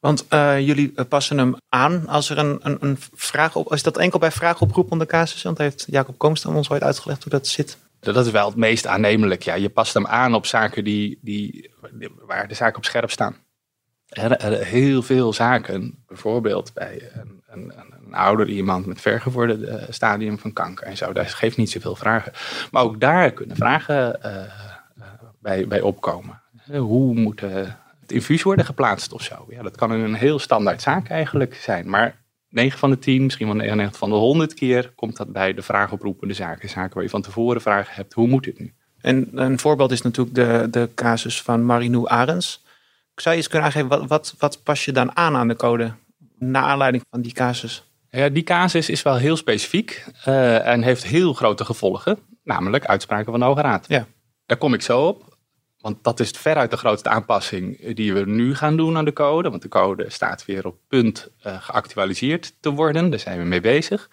Want 0.00 0.26
uh, 0.30 0.60
jullie 0.60 1.04
passen 1.04 1.38
hem 1.38 1.56
aan 1.68 2.08
als 2.08 2.30
er 2.30 2.38
een, 2.38 2.58
een, 2.62 2.76
een 2.80 2.98
vraag 3.14 3.56
op. 3.56 3.72
Is 3.72 3.82
dat 3.82 3.98
enkel 3.98 4.18
bij 4.18 4.30
vraagoproep 4.30 4.90
onder 4.90 5.06
casus? 5.06 5.42
Want 5.42 5.58
heeft 5.58 5.86
Jacob 5.90 6.18
Koomstam 6.18 6.56
ons 6.56 6.70
ooit 6.70 6.82
uitgelegd 6.82 7.22
hoe 7.22 7.32
dat 7.32 7.46
zit? 7.46 7.78
Dat 8.00 8.26
is 8.26 8.32
wel 8.32 8.46
het 8.46 8.56
meest 8.56 8.86
aannemelijk. 8.86 9.42
Ja, 9.42 9.54
je 9.54 9.70
past 9.70 9.94
hem 9.94 10.06
aan 10.06 10.34
op 10.34 10.46
zaken 10.46 10.84
die, 10.84 11.18
die, 11.22 11.70
waar 12.26 12.48
de 12.48 12.54
zaken 12.54 12.76
op 12.76 12.84
scherp 12.84 13.10
staan. 13.10 13.36
Heel 14.12 15.02
veel 15.02 15.32
zaken, 15.32 16.04
bijvoorbeeld 16.06 16.72
bij 16.74 17.10
een, 17.14 17.42
een, 17.48 17.72
een 18.06 18.14
ouder 18.14 18.48
iemand 18.48 18.86
met 18.86 19.00
vergevorderd 19.00 19.62
eh, 19.62 19.82
stadium 19.88 20.38
van 20.38 20.52
kanker 20.52 20.86
en 20.86 20.96
zo, 20.96 21.12
daar 21.12 21.26
geeft 21.26 21.56
niet 21.56 21.70
zoveel 21.70 21.96
vragen. 21.96 22.32
Maar 22.70 22.82
ook 22.82 23.00
daar 23.00 23.32
kunnen 23.32 23.56
vragen 23.56 24.22
eh, 24.22 24.44
eh, 24.44 24.48
bij, 25.40 25.66
bij 25.66 25.80
opkomen. 25.80 26.40
Hoe 26.72 27.14
moet 27.14 27.40
het 27.40 28.12
infuus 28.12 28.42
worden 28.42 28.64
geplaatst 28.64 29.12
of 29.12 29.22
zo? 29.22 29.46
Ja, 29.48 29.62
dat 29.62 29.76
kan 29.76 29.90
een 29.90 30.14
heel 30.14 30.38
standaard 30.38 30.82
zaak 30.82 31.08
eigenlijk 31.08 31.54
zijn. 31.54 31.90
Maar 31.90 32.20
9 32.48 32.78
van 32.78 32.90
de 32.90 32.98
10, 32.98 33.22
misschien 33.22 33.46
wel 33.46 33.56
99 33.56 33.98
van 33.98 34.10
de 34.10 34.16
100 34.16 34.54
keer 34.54 34.92
komt 34.94 35.16
dat 35.16 35.32
bij 35.32 35.54
de 35.54 35.62
vraagoproepende 35.62 36.34
zaken. 36.34 36.68
Zaken 36.68 36.94
waar 36.94 37.02
je 37.02 37.08
van 37.08 37.22
tevoren 37.22 37.60
vragen 37.60 37.94
hebt, 37.94 38.12
hoe 38.12 38.28
moet 38.28 38.44
dit 38.44 38.58
nu? 38.58 38.72
En 39.00 39.28
een 39.32 39.58
voorbeeld 39.58 39.92
is 39.92 40.02
natuurlijk 40.02 40.34
de, 40.34 40.68
de 40.70 40.88
casus 40.94 41.42
van 41.42 41.64
Marinou 41.64 42.08
Arends. 42.08 42.64
Zou 43.14 43.34
je 43.34 43.40
eens 43.40 43.48
kunnen 43.48 43.66
aangeven, 43.66 43.88
wat, 43.88 44.06
wat, 44.06 44.34
wat 44.38 44.62
pas 44.62 44.84
je 44.84 44.92
dan 44.92 45.16
aan 45.16 45.36
aan 45.36 45.48
de 45.48 45.56
code? 45.56 45.92
Naar 46.38 46.62
aanleiding 46.62 47.04
van 47.10 47.20
die 47.20 47.32
casus. 47.32 47.84
Ja, 48.10 48.28
die 48.28 48.42
casus 48.42 48.88
is 48.88 49.02
wel 49.02 49.16
heel 49.16 49.36
specifiek 49.36 50.04
eh, 50.24 50.66
en 50.66 50.82
heeft 50.82 51.04
heel 51.04 51.32
grote 51.32 51.64
gevolgen, 51.64 52.18
namelijk 52.44 52.86
uitspraken 52.86 53.30
van 53.30 53.40
de 53.40 53.46
Hoge 53.46 53.60
Raad. 53.60 53.84
Ja. 53.88 54.06
Daar 54.46 54.58
kom 54.58 54.74
ik 54.74 54.82
zo 54.82 55.06
op, 55.06 55.36
want 55.80 56.04
dat 56.04 56.20
is 56.20 56.30
veruit 56.30 56.70
de 56.70 56.76
grootste 56.76 57.08
aanpassing 57.08 57.94
die 57.94 58.14
we 58.14 58.24
nu 58.24 58.54
gaan 58.54 58.76
doen 58.76 58.96
aan 58.96 59.04
de 59.04 59.12
code. 59.12 59.50
Want 59.50 59.62
de 59.62 59.68
code 59.68 60.10
staat 60.10 60.44
weer 60.44 60.66
op 60.66 60.76
punt 60.88 61.28
eh, 61.42 61.62
geactualiseerd 61.62 62.54
te 62.60 62.70
worden, 62.70 63.10
daar 63.10 63.18
zijn 63.18 63.38
we 63.38 63.44
mee 63.44 63.60
bezig. 63.60 64.10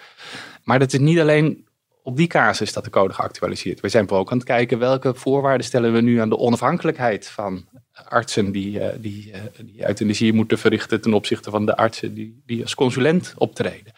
Maar 0.63 0.79
dat 0.79 0.93
is 0.93 0.99
niet 0.99 1.19
alleen 1.19 1.67
op 2.03 2.17
die 2.17 2.27
casus 2.27 2.73
dat 2.73 2.83
de 2.83 2.89
code 2.89 3.13
geactualiseerd. 3.13 3.79
We 3.79 3.89
zijn 3.89 4.09
ook 4.09 4.31
aan 4.31 4.37
het 4.37 4.47
kijken 4.47 4.79
welke 4.79 5.13
voorwaarden 5.13 5.65
stellen 5.65 5.93
we 5.93 6.01
nu 6.01 6.19
aan 6.19 6.29
de 6.29 6.37
onafhankelijkheid 6.37 7.27
van 7.27 7.65
artsen 8.07 8.51
die, 8.51 8.79
eh, 8.79 8.97
die, 8.99 9.31
eh, 9.31 9.41
die 9.65 9.87
euthanasie 9.87 10.33
moeten 10.33 10.57
verrichten 10.57 11.01
ten 11.01 11.13
opzichte 11.13 11.49
van 11.49 11.65
de 11.65 11.77
artsen 11.77 12.13
die, 12.13 12.41
die 12.45 12.61
als 12.61 12.75
consulent 12.75 13.33
optreden. 13.37 13.93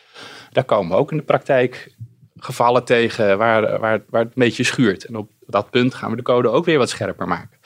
Daar 0.51 0.63
komen 0.63 0.91
we 0.91 0.97
ook 0.97 1.11
in 1.11 1.17
de 1.17 1.23
praktijk 1.23 1.95
gevallen 2.35 2.83
tegen 2.83 3.37
waar, 3.37 3.79
waar, 3.79 4.03
waar 4.09 4.23
het 4.23 4.35
een 4.35 4.43
beetje 4.43 4.63
schuurt. 4.63 5.05
En 5.05 5.15
op 5.15 5.31
dat 5.47 5.69
punt 5.69 5.93
gaan 5.93 6.09
we 6.09 6.15
de 6.15 6.21
code 6.21 6.49
ook 6.49 6.65
weer 6.65 6.77
wat 6.77 6.89
scherper 6.89 7.27
maken. 7.27 7.59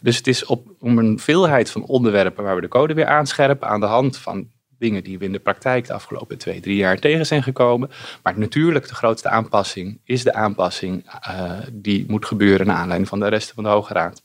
Dus 0.00 0.16
het 0.16 0.26
is 0.26 0.44
op, 0.44 0.74
om 0.78 0.98
een 0.98 1.18
veelheid 1.18 1.70
van 1.70 1.84
onderwerpen 1.84 2.44
waar 2.44 2.54
we 2.54 2.60
de 2.60 2.68
code 2.68 2.94
weer 2.94 3.06
aanscherpen 3.06 3.68
aan 3.68 3.80
de 3.80 3.86
hand 3.86 4.16
van 4.16 4.48
dingen 4.78 5.04
die 5.04 5.18
we 5.18 5.24
in 5.24 5.32
de 5.32 5.38
praktijk 5.38 5.86
de 5.86 5.92
afgelopen 5.92 6.38
twee, 6.38 6.60
drie 6.60 6.76
jaar 6.76 6.98
tegen 6.98 7.26
zijn 7.26 7.42
gekomen. 7.42 7.90
Maar 8.22 8.38
natuurlijk 8.38 8.88
de 8.88 8.94
grootste 8.94 9.28
aanpassing 9.28 10.00
is 10.04 10.24
de 10.24 10.34
aanpassing 10.34 11.04
eh, 11.20 11.50
die 11.72 12.04
moet 12.08 12.26
gebeuren 12.26 12.66
naar 12.66 12.76
aanleiding 12.76 13.08
van 13.08 13.18
de 13.18 13.24
arresten 13.24 13.54
van 13.54 13.64
de 13.64 13.70
Hoge 13.70 13.92
Raad. 13.92 14.22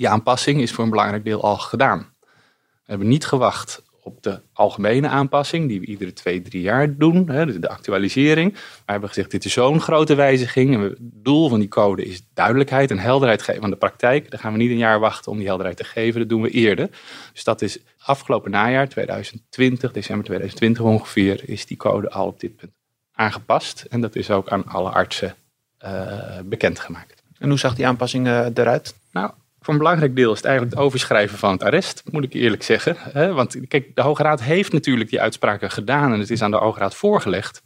Die 0.00 0.08
aanpassing 0.08 0.60
is 0.60 0.72
voor 0.72 0.84
een 0.84 0.90
belangrijk 0.90 1.24
deel 1.24 1.42
al 1.42 1.56
gedaan. 1.56 1.98
We 2.20 2.84
hebben 2.84 3.08
niet 3.08 3.26
gewacht 3.26 3.82
op 4.02 4.22
de 4.22 4.40
algemene 4.52 5.08
aanpassing, 5.08 5.68
die 5.68 5.80
we 5.80 5.86
iedere 5.86 6.12
twee, 6.12 6.42
drie 6.42 6.62
jaar 6.62 6.96
doen, 6.96 7.28
hè, 7.28 7.58
de 7.58 7.68
actualisering. 7.68 8.52
Maar 8.52 8.62
we 8.84 8.90
hebben 8.92 9.08
gezegd, 9.08 9.30
dit 9.30 9.44
is 9.44 9.52
zo'n 9.52 9.80
grote 9.80 10.14
wijziging. 10.14 10.74
En 10.74 10.80
het 10.80 10.96
doel 11.00 11.48
van 11.48 11.58
die 11.58 11.68
code 11.68 12.04
is 12.04 12.22
duidelijkheid 12.34 12.90
en 12.90 12.98
helderheid 12.98 13.42
geven 13.42 13.62
aan 13.62 13.70
de 13.70 13.76
praktijk. 13.76 14.30
Daar 14.30 14.40
gaan 14.40 14.52
we 14.52 14.58
niet 14.58 14.70
een 14.70 14.76
jaar 14.76 15.00
wachten 15.00 15.32
om 15.32 15.38
die 15.38 15.46
helderheid 15.46 15.76
te 15.76 15.84
geven, 15.84 16.20
dat 16.20 16.28
doen 16.28 16.42
we 16.42 16.50
eerder. 16.50 16.90
Dus 17.32 17.44
dat 17.44 17.62
is 17.62 17.78
afgelopen 17.98 18.50
najaar, 18.50 18.88
2020, 18.88 19.92
december 19.92 20.24
2020 20.24 20.82
ongeveer, 20.84 21.48
is 21.48 21.66
die 21.66 21.76
code 21.76 22.10
al 22.10 22.26
op 22.26 22.40
dit 22.40 22.56
punt 22.56 22.72
aangepast. 23.12 23.84
En 23.90 24.00
dat 24.00 24.16
is 24.16 24.30
ook 24.30 24.48
aan 24.48 24.64
alle 24.64 24.90
artsen 24.90 25.34
eh, 25.78 26.38
bekendgemaakt. 26.44 27.22
En 27.38 27.48
hoe 27.48 27.58
zag 27.58 27.74
die 27.74 27.86
aanpassing 27.86 28.26
eh, 28.26 28.46
eruit? 28.54 28.94
Nou, 29.12 29.30
voor 29.60 29.72
een 29.74 29.80
belangrijk 29.80 30.16
deel 30.16 30.30
is 30.30 30.36
het 30.36 30.46
eigenlijk 30.46 30.76
het 30.76 30.84
overschrijven 30.84 31.38
van 31.38 31.52
het 31.52 31.62
arrest, 31.62 32.02
moet 32.10 32.24
ik 32.24 32.32
eerlijk 32.32 32.62
zeggen. 32.62 33.34
Want 33.34 33.56
kijk, 33.68 33.94
de 33.94 34.02
Hoge 34.02 34.22
Raad 34.22 34.42
heeft 34.42 34.72
natuurlijk 34.72 35.10
die 35.10 35.20
uitspraken 35.20 35.70
gedaan 35.70 36.12
en 36.12 36.18
het 36.18 36.30
is 36.30 36.42
aan 36.42 36.50
de 36.50 36.56
Hoge 36.56 36.78
Raad 36.78 36.94
voorgelegd, 36.94 37.62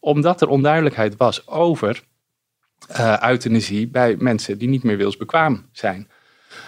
omdat 0.00 0.40
er 0.40 0.48
onduidelijkheid 0.48 1.16
was 1.16 1.48
over 1.48 2.02
eh 2.88 3.22
euthanasie 3.22 3.88
bij 3.88 4.16
mensen 4.18 4.58
die 4.58 4.68
niet 4.68 4.82
meer 4.82 4.96
wilsbekwaam 4.96 5.68
zijn. 5.72 6.08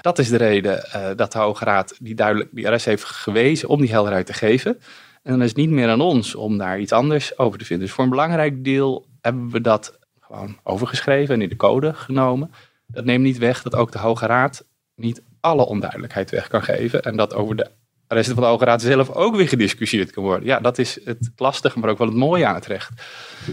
Dat 0.00 0.18
is 0.18 0.28
de 0.28 0.36
reden 0.36 0.84
eh, 0.84 1.10
dat 1.16 1.32
de 1.32 1.38
Hoge 1.38 1.64
Raad 1.64 1.96
die, 2.00 2.14
duidelijk, 2.14 2.50
die 2.52 2.66
arrest 2.66 2.84
heeft 2.84 3.04
gewezen 3.04 3.68
om 3.68 3.80
die 3.80 3.90
helderheid 3.90 4.26
te 4.26 4.32
geven. 4.32 4.78
En 5.22 5.32
dan 5.32 5.42
is 5.42 5.48
het 5.48 5.56
niet 5.56 5.70
meer 5.70 5.88
aan 5.88 6.00
ons 6.00 6.34
om 6.34 6.58
daar 6.58 6.80
iets 6.80 6.92
anders 6.92 7.38
over 7.38 7.58
te 7.58 7.64
vinden. 7.64 7.86
Dus 7.86 7.94
voor 7.94 8.04
een 8.04 8.10
belangrijk 8.10 8.64
deel 8.64 9.06
hebben 9.20 9.50
we 9.50 9.60
dat 9.60 9.98
gewoon 10.20 10.58
overgeschreven 10.62 11.34
en 11.34 11.42
in 11.42 11.48
de 11.48 11.56
code 11.56 11.94
genomen. 11.94 12.50
Dat 12.94 13.04
neemt 13.04 13.24
niet 13.24 13.38
weg 13.38 13.62
dat 13.62 13.74
ook 13.74 13.92
de 13.92 13.98
Hoge 13.98 14.26
Raad 14.26 14.64
niet 14.94 15.22
alle 15.40 15.66
onduidelijkheid 15.66 16.30
weg 16.30 16.48
kan 16.48 16.62
geven. 16.62 17.02
En 17.02 17.16
dat 17.16 17.34
over 17.34 17.56
de 17.56 17.70
arresten 18.06 18.34
van 18.34 18.44
de 18.44 18.48
Hoge 18.48 18.64
Raad 18.64 18.82
zelf 18.82 19.10
ook 19.10 19.36
weer 19.36 19.48
gediscussieerd 19.48 20.10
kan 20.10 20.22
worden. 20.22 20.46
Ja, 20.46 20.60
dat 20.60 20.78
is 20.78 20.98
het 21.04 21.30
lastige, 21.36 21.78
maar 21.78 21.90
ook 21.90 21.98
wel 21.98 22.06
het 22.06 22.16
mooie 22.16 22.46
aan 22.46 22.54
het 22.54 22.66
recht. 22.66 22.90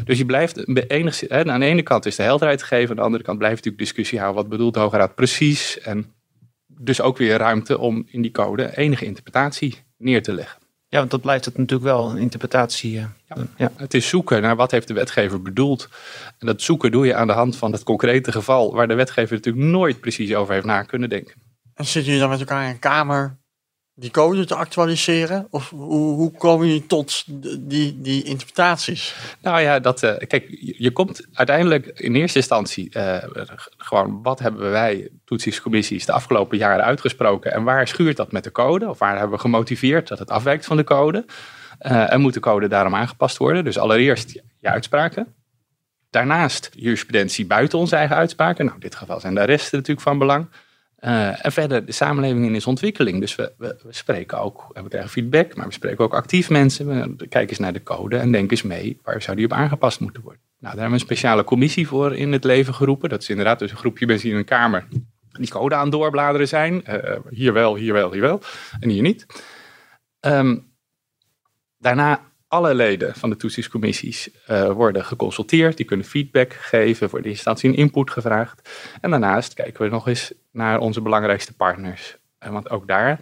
Dus 0.03 0.17
je 0.17 0.25
blijft 0.25 0.77
enigszins, 0.88 1.31
aan 1.31 1.60
de 1.60 1.65
ene 1.65 1.83
kant 1.83 2.05
is 2.05 2.15
de 2.15 2.24
helderheid 2.24 2.62
gegeven, 2.62 2.89
aan 2.89 2.95
de 2.95 3.01
andere 3.01 3.24
kant 3.24 3.38
blijft 3.38 3.55
natuurlijk 3.55 3.83
discussie 3.83 4.19
houden. 4.19 4.41
Wat 4.41 4.51
bedoelt 4.51 4.74
de 4.74 4.79
Hoge 4.79 4.98
Raad 4.98 5.15
precies? 5.15 5.79
En 5.79 6.13
dus 6.67 7.01
ook 7.01 7.17
weer 7.17 7.38
ruimte 7.38 7.77
om 7.77 8.03
in 8.07 8.21
die 8.21 8.31
code 8.31 8.77
enige 8.77 9.05
interpretatie 9.05 9.83
neer 9.98 10.24
te 10.24 10.33
leggen. 10.33 10.61
Ja, 10.91 10.98
want 11.00 11.12
dat 11.12 11.21
blijft 11.21 11.45
het 11.45 11.57
natuurlijk 11.57 11.89
wel 11.89 12.10
een 12.10 12.17
interpretatie. 12.17 12.98
eh. 12.98 13.05
Ja. 13.27 13.36
Ja. 13.57 13.71
Het 13.75 13.93
is 13.93 14.07
zoeken 14.07 14.41
naar 14.41 14.55
wat 14.55 14.71
heeft 14.71 14.88
de 14.88 14.93
wetgever 14.93 15.41
bedoeld. 15.41 15.89
En 16.39 16.48
dat 16.48 16.62
zoeken 16.62 16.91
doe 16.91 17.05
je 17.05 17.15
aan 17.15 17.27
de 17.27 17.33
hand 17.33 17.55
van 17.55 17.71
het 17.71 17.83
concrete 17.83 18.31
geval, 18.31 18.74
waar 18.74 18.88
de 18.88 18.93
wetgever 18.93 19.36
natuurlijk 19.36 19.65
nooit 19.65 20.00
precies 20.00 20.33
over 20.33 20.53
heeft 20.53 20.65
na 20.65 20.83
kunnen 20.83 21.10
denken. 21.10 21.33
En 21.74 21.86
zitten 21.86 22.03
jullie 22.03 22.19
dan 22.19 22.29
met 22.29 22.39
elkaar 22.39 22.63
in 22.63 22.69
een 22.69 22.79
kamer 22.79 23.38
die 24.01 24.12
code 24.12 24.46
te 24.46 24.55
actualiseren? 24.55 25.48
Of 25.50 25.70
hoe, 25.70 26.15
hoe 26.15 26.31
komen 26.31 26.67
jullie 26.67 26.86
tot 26.86 27.24
die, 27.60 28.01
die 28.01 28.24
interpretaties? 28.24 29.15
Nou 29.41 29.62
ja, 29.62 29.79
dat, 29.79 30.03
eh, 30.03 30.27
kijk, 30.27 30.48
je, 30.77 30.91
komt 30.91 31.27
uiteindelijk 31.34 31.88
in 31.88 32.15
eerste 32.15 32.38
instantie 32.38 32.89
eh, 32.89 33.17
gewoon 33.77 34.22
wat 34.22 34.39
hebben 34.39 34.72
wij, 34.72 35.10
toetsingscommissies, 35.25 36.05
de 36.05 36.12
afgelopen 36.12 36.58
jaren 36.58 36.84
uitgesproken 36.84 37.53
en 37.53 37.63
waar 37.63 37.88
schuurt 37.88 38.17
dat 38.17 38.31
met 38.31 38.43
de 38.43 38.51
code? 38.51 38.89
Of 38.89 39.00
waar 39.00 39.17
hebben 39.17 39.36
we 39.36 39.41
gemotiveerd 39.41 40.08
dat 40.08 40.20
het 40.20 40.29
afwijkt 40.29 40.65
van 40.65 40.77
de 40.77 40.84
code? 40.84 41.25
Eh, 41.79 42.13
en 42.13 42.22
moet 42.22 42.34
de 42.34 42.39
code 42.39 42.67
daarom 42.67 42.96
aangepast 42.96 43.38
worden? 43.38 43.63
Dus 43.63 43.77
allereerst 43.77 44.31
je, 44.31 44.70
uitspraken. 44.70 45.36
Daarnaast 46.10 46.70
jurisprudentie 46.75 47.46
buiten 47.46 47.79
onze 47.79 47.96
eigen 47.96 48.15
uitspraken. 48.15 48.65
Nou, 48.65 48.75
in 48.75 48.84
dit 48.84 48.96
geval 48.96 49.20
zijn 49.20 49.34
de 49.34 49.39
arresten 49.39 49.77
natuurlijk 49.77 50.08
van 50.08 50.17
belang. 50.17 50.48
Eh, 51.01 51.46
en 51.46 51.51
verder, 51.51 51.86
de 51.86 51.91
samenleving 51.91 52.46
in 52.46 52.55
is 52.55 52.67
ontwikkeling. 52.67 53.20
Dus 53.20 53.36
we, 53.36 53.75
spreken 53.89 54.39
ook, 54.39 54.65
we 54.74 54.88
krijgen 54.88 55.10
feedback, 55.10 55.55
maar 55.55 55.67
we 55.67 55.74
spreken 55.74 56.03
ook 56.03 56.13
actief 56.13 56.50
mensen. 56.50 56.88
We 56.88 57.27
kijken 57.27 57.50
eens 57.50 57.60
naar 57.60 57.74
de 57.74 57.84
code 57.84 58.17
en 58.17 58.31
denken 58.31 58.51
eens 58.51 58.62
mee, 58.62 59.00
waar 59.03 59.22
zou 59.22 59.36
die 59.36 59.46
op 59.46 59.53
aangepast 59.53 60.00
moeten 60.00 60.22
worden? 60.22 60.41
Nou, 60.41 60.75
daar 60.75 60.81
hebben 60.81 60.88
we 60.88 60.93
een 60.93 61.17
speciale 61.17 61.43
commissie 61.43 61.88
voor 61.88 62.15
in 62.15 62.31
het 62.31 62.43
leven 62.43 62.74
geroepen. 62.74 63.10
Dat 63.10 63.22
is 63.22 63.29
inderdaad 63.29 63.60
dus 63.60 63.72
een 63.72 63.77
groepje 63.77 64.05
mensen 64.05 64.29
in 64.29 64.36
een 64.36 64.46
kamer 64.46 64.88
die 65.31 65.50
code 65.50 65.75
aan 65.75 65.89
doorbladeren 65.89 66.48
zijn. 66.48 66.86
Eh, 66.86 67.20
hier 67.29 67.53
wel, 67.53 67.75
hier 67.75 67.93
wel, 67.93 68.12
hier 68.12 68.22
wel 68.22 68.41
en 68.79 68.89
hier 68.89 69.01
niet. 69.01 69.25
Ehm, 70.20 70.58
daarna 71.77 72.30
alle 72.51 72.74
leden 72.74 73.15
van 73.15 73.29
de 73.29 73.36
toetsingscommissies 73.36 74.29
eh, 74.46 74.72
worden 74.72 75.05
geconsulteerd. 75.05 75.77
Die 75.77 75.86
kunnen 75.86 76.05
feedback 76.05 76.53
geven, 76.53 77.10
voor 77.10 77.22
de 77.22 77.29
instantie 77.29 77.70
een 77.70 77.75
input 77.75 78.12
gevraagd. 78.12 78.70
En 79.01 79.10
daarnaast 79.10 79.53
kijken 79.53 79.84
we 79.84 79.89
nog 79.89 80.08
eens 80.08 80.34
naar 80.51 80.79
onze 80.79 81.01
belangrijkste 81.01 81.53
partners. 81.53 82.17
Eh, 82.38 82.51
want 82.51 82.70
ook 82.70 82.88
daar 82.88 83.20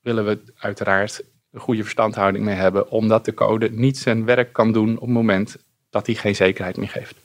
willen 0.00 0.24
we 0.24 0.42
uiteraard 0.56 1.24
een 1.50 1.60
goede 1.60 1.82
verstandhouding 1.82 2.44
mee 2.44 2.54
hebben, 2.54 2.90
omdat 2.90 3.24
de 3.24 3.34
code 3.34 3.70
niet 3.70 3.98
zijn 3.98 4.24
werk 4.24 4.52
kan 4.52 4.72
doen 4.72 4.94
op 4.94 5.00
het 5.00 5.10
moment 5.10 5.56
dat 5.90 6.06
hij 6.06 6.14
geen 6.14 6.36
zekerheid 6.36 6.76
meer 6.76 6.88
geeft. 6.88 7.16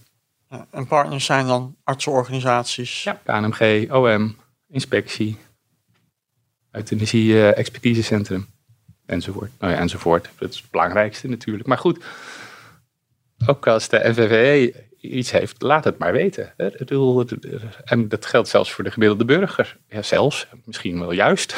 En 0.71 0.87
partners 0.87 1.25
zijn 1.25 1.47
dan 1.47 1.75
artsenorganisaties. 1.83 3.03
Ja. 3.03 3.21
KNMG, 3.23 3.91
OM, 3.91 4.35
inspectie, 4.67 5.37
euthanasie 6.71 7.33
eh, 7.33 7.57
expertisecentrum, 7.57 8.47
enzovoort. 9.07 9.51
Nou 9.59 9.73
enzovoort. 9.73 10.29
Dat 10.37 10.49
is 10.49 10.57
het 10.57 10.71
belangrijkste 10.71 11.27
natuurlijk. 11.27 11.67
Maar 11.67 11.77
goed, 11.77 12.03
ook 13.45 13.67
als 13.67 13.89
de 13.89 14.01
NVVE 14.03 14.85
iets 15.01 15.31
heeft, 15.31 15.61
laat 15.61 15.83
het 15.83 15.97
maar 15.97 16.11
weten. 16.11 16.53
En 17.83 18.07
dat 18.07 18.25
geldt 18.25 18.47
zelfs 18.47 18.71
voor 18.71 18.83
de 18.83 18.91
gemiddelde 18.91 19.25
burger. 19.25 19.77
Ja, 19.87 20.01
zelfs, 20.01 20.47
misschien 20.65 20.99
wel 20.99 21.11
juist. 21.11 21.55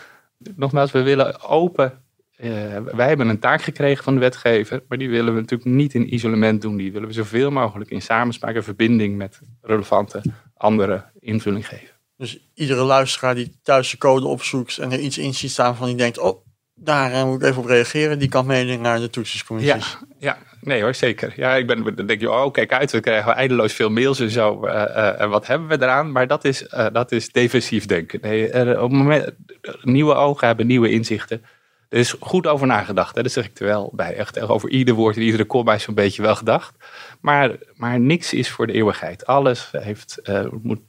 Nogmaals, 0.56 0.90
we 0.90 1.02
willen 1.02 1.40
open. 1.40 2.02
eh, 2.36 2.50
wij 2.84 3.08
hebben 3.08 3.28
een 3.28 3.38
taak 3.38 3.62
gekregen 3.62 4.04
van 4.04 4.14
de 4.14 4.20
wetgever, 4.20 4.82
maar 4.88 4.98
die 4.98 5.10
willen 5.10 5.34
we 5.34 5.40
natuurlijk 5.40 5.70
niet 5.70 5.94
in 5.94 6.14
isolement 6.14 6.62
doen. 6.62 6.76
Die 6.76 6.92
willen 6.92 7.08
we 7.08 7.14
zoveel 7.14 7.50
mogelijk 7.50 7.90
in 7.90 8.02
samenspraak 8.02 8.54
en 8.54 8.64
verbinding 8.64 9.16
met 9.16 9.40
relevante 9.60 10.22
andere 10.54 11.04
invulling 11.20 11.68
geven. 11.68 11.96
Dus 12.16 12.38
iedere 12.54 12.82
luisteraar 12.82 13.34
die 13.34 13.58
thuis 13.62 13.90
de 13.90 13.98
code 13.98 14.26
opzoekt 14.26 14.78
en 14.78 14.92
er 14.92 14.98
iets 14.98 15.18
in 15.18 15.34
ziet 15.34 15.50
staan 15.50 15.76
van 15.76 15.86
die 15.86 15.96
denkt, 15.96 16.18
oh, 16.18 16.46
daar 16.80 17.12
eh, 17.12 17.24
moet 17.24 17.42
ik 17.42 17.48
even 17.48 17.62
op 17.62 17.68
reageren, 17.68 18.18
die 18.18 18.28
kan 18.28 18.46
meedoen 18.46 18.80
naar 18.80 19.00
de 19.00 19.10
toetsingscommissies. 19.10 19.98
Ja, 20.00 20.06
ja, 20.18 20.38
nee 20.60 20.82
hoor, 20.82 20.94
zeker. 20.94 21.32
Ja, 21.36 21.54
ik 21.54 21.66
ben, 21.66 21.94
dan 21.96 22.06
denk 22.06 22.20
je, 22.20 22.30
oh 22.30 22.52
kijk 22.52 22.72
uit, 22.72 22.90
we 22.90 23.00
krijgen 23.00 23.34
eindeloos 23.34 23.72
veel 23.72 23.90
mails 23.90 24.20
en 24.20 24.30
zo. 24.30 24.66
eh, 24.66 24.82
eh, 24.82 25.20
en 25.20 25.30
wat 25.30 25.46
hebben 25.46 25.68
we 25.68 25.74
eraan? 25.74 26.12
Maar 26.12 26.26
dat 26.26 26.44
is, 26.44 26.66
dat 26.92 27.12
is 27.12 27.32
defensief 27.32 27.86
denken. 27.86 28.18
Nee, 28.22 28.48
op 28.82 28.90
het 28.90 28.98
moment, 28.98 29.30
nieuwe 29.82 30.14
ogen 30.14 30.46
hebben 30.46 30.66
nieuwe 30.66 30.90
inzichten. 30.90 31.42
Er 31.88 31.98
is 31.98 32.14
goed 32.20 32.46
over 32.46 32.66
nagedacht, 32.66 33.16
hè? 33.16 33.22
dat 33.22 33.32
zeg 33.32 33.44
ik 33.46 33.58
er 33.58 33.66
wel 33.66 33.92
bij. 33.94 34.14
Echt 34.14 34.40
over 34.40 34.68
ieder 34.68 34.94
woord 34.94 35.16
en 35.16 35.22
iedere 35.22 35.44
komma 35.44 35.74
is 35.74 35.82
zo'n 35.82 35.94
beetje 35.94 36.22
wel 36.22 36.34
gedacht. 36.36 36.74
Maar, 37.20 37.56
maar 37.74 38.00
niks 38.00 38.32
is 38.32 38.50
voor 38.50 38.66
de 38.66 38.72
eeuwigheid. 38.72 39.26
Alles 39.26 39.68
heeft, 39.72 40.20
moet 40.62 40.80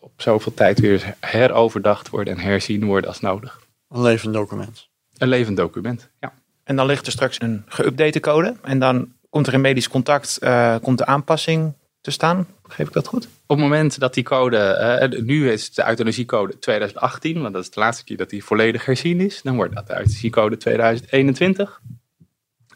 op 0.00 0.22
zoveel 0.22 0.54
tijd 0.54 0.80
weer 0.80 1.14
heroverdacht 1.20 2.08
worden 2.08 2.34
en 2.34 2.40
herzien 2.40 2.84
worden 2.84 3.10
als 3.10 3.20
nodig. 3.20 3.60
Een 3.88 4.02
levend 4.02 4.34
document. 4.34 4.88
Een 5.18 5.28
levend 5.28 5.56
document, 5.56 6.10
ja. 6.20 6.32
En 6.64 6.76
dan 6.76 6.86
ligt 6.86 7.06
er 7.06 7.12
straks 7.12 7.40
een 7.40 7.64
geüpdate 7.68 8.20
code. 8.20 8.56
En 8.62 8.78
dan 8.78 9.12
komt 9.30 9.46
er 9.46 9.52
in 9.52 9.60
medisch 9.60 9.88
contact 9.88 10.38
eh, 10.38 10.76
komt 10.82 10.98
de 10.98 11.06
aanpassing 11.06 11.74
te 12.00 12.10
staan. 12.10 12.46
Geef 12.62 12.86
ik 12.86 12.92
dat 12.92 13.06
goed? 13.06 13.24
Op 13.24 13.56
het 13.56 13.58
moment 13.58 13.98
dat 13.98 14.14
die 14.14 14.24
code, 14.24 14.58
eh, 14.58 15.20
nu 15.20 15.50
is 15.50 15.64
het 15.64 15.74
de 15.74 15.88
euthanasiecode 15.88 16.58
2018, 16.58 17.42
want 17.42 17.54
dat 17.54 17.62
is 17.62 17.70
de 17.70 17.80
laatste 17.80 18.04
keer 18.04 18.16
dat 18.16 18.30
die 18.30 18.44
volledig 18.44 18.84
herzien 18.84 19.20
is. 19.20 19.42
Dan 19.42 19.56
wordt 19.56 19.74
dat 19.74 19.86
de 19.86 19.92
euthanasiecode 19.92 20.56
2021. 20.56 21.80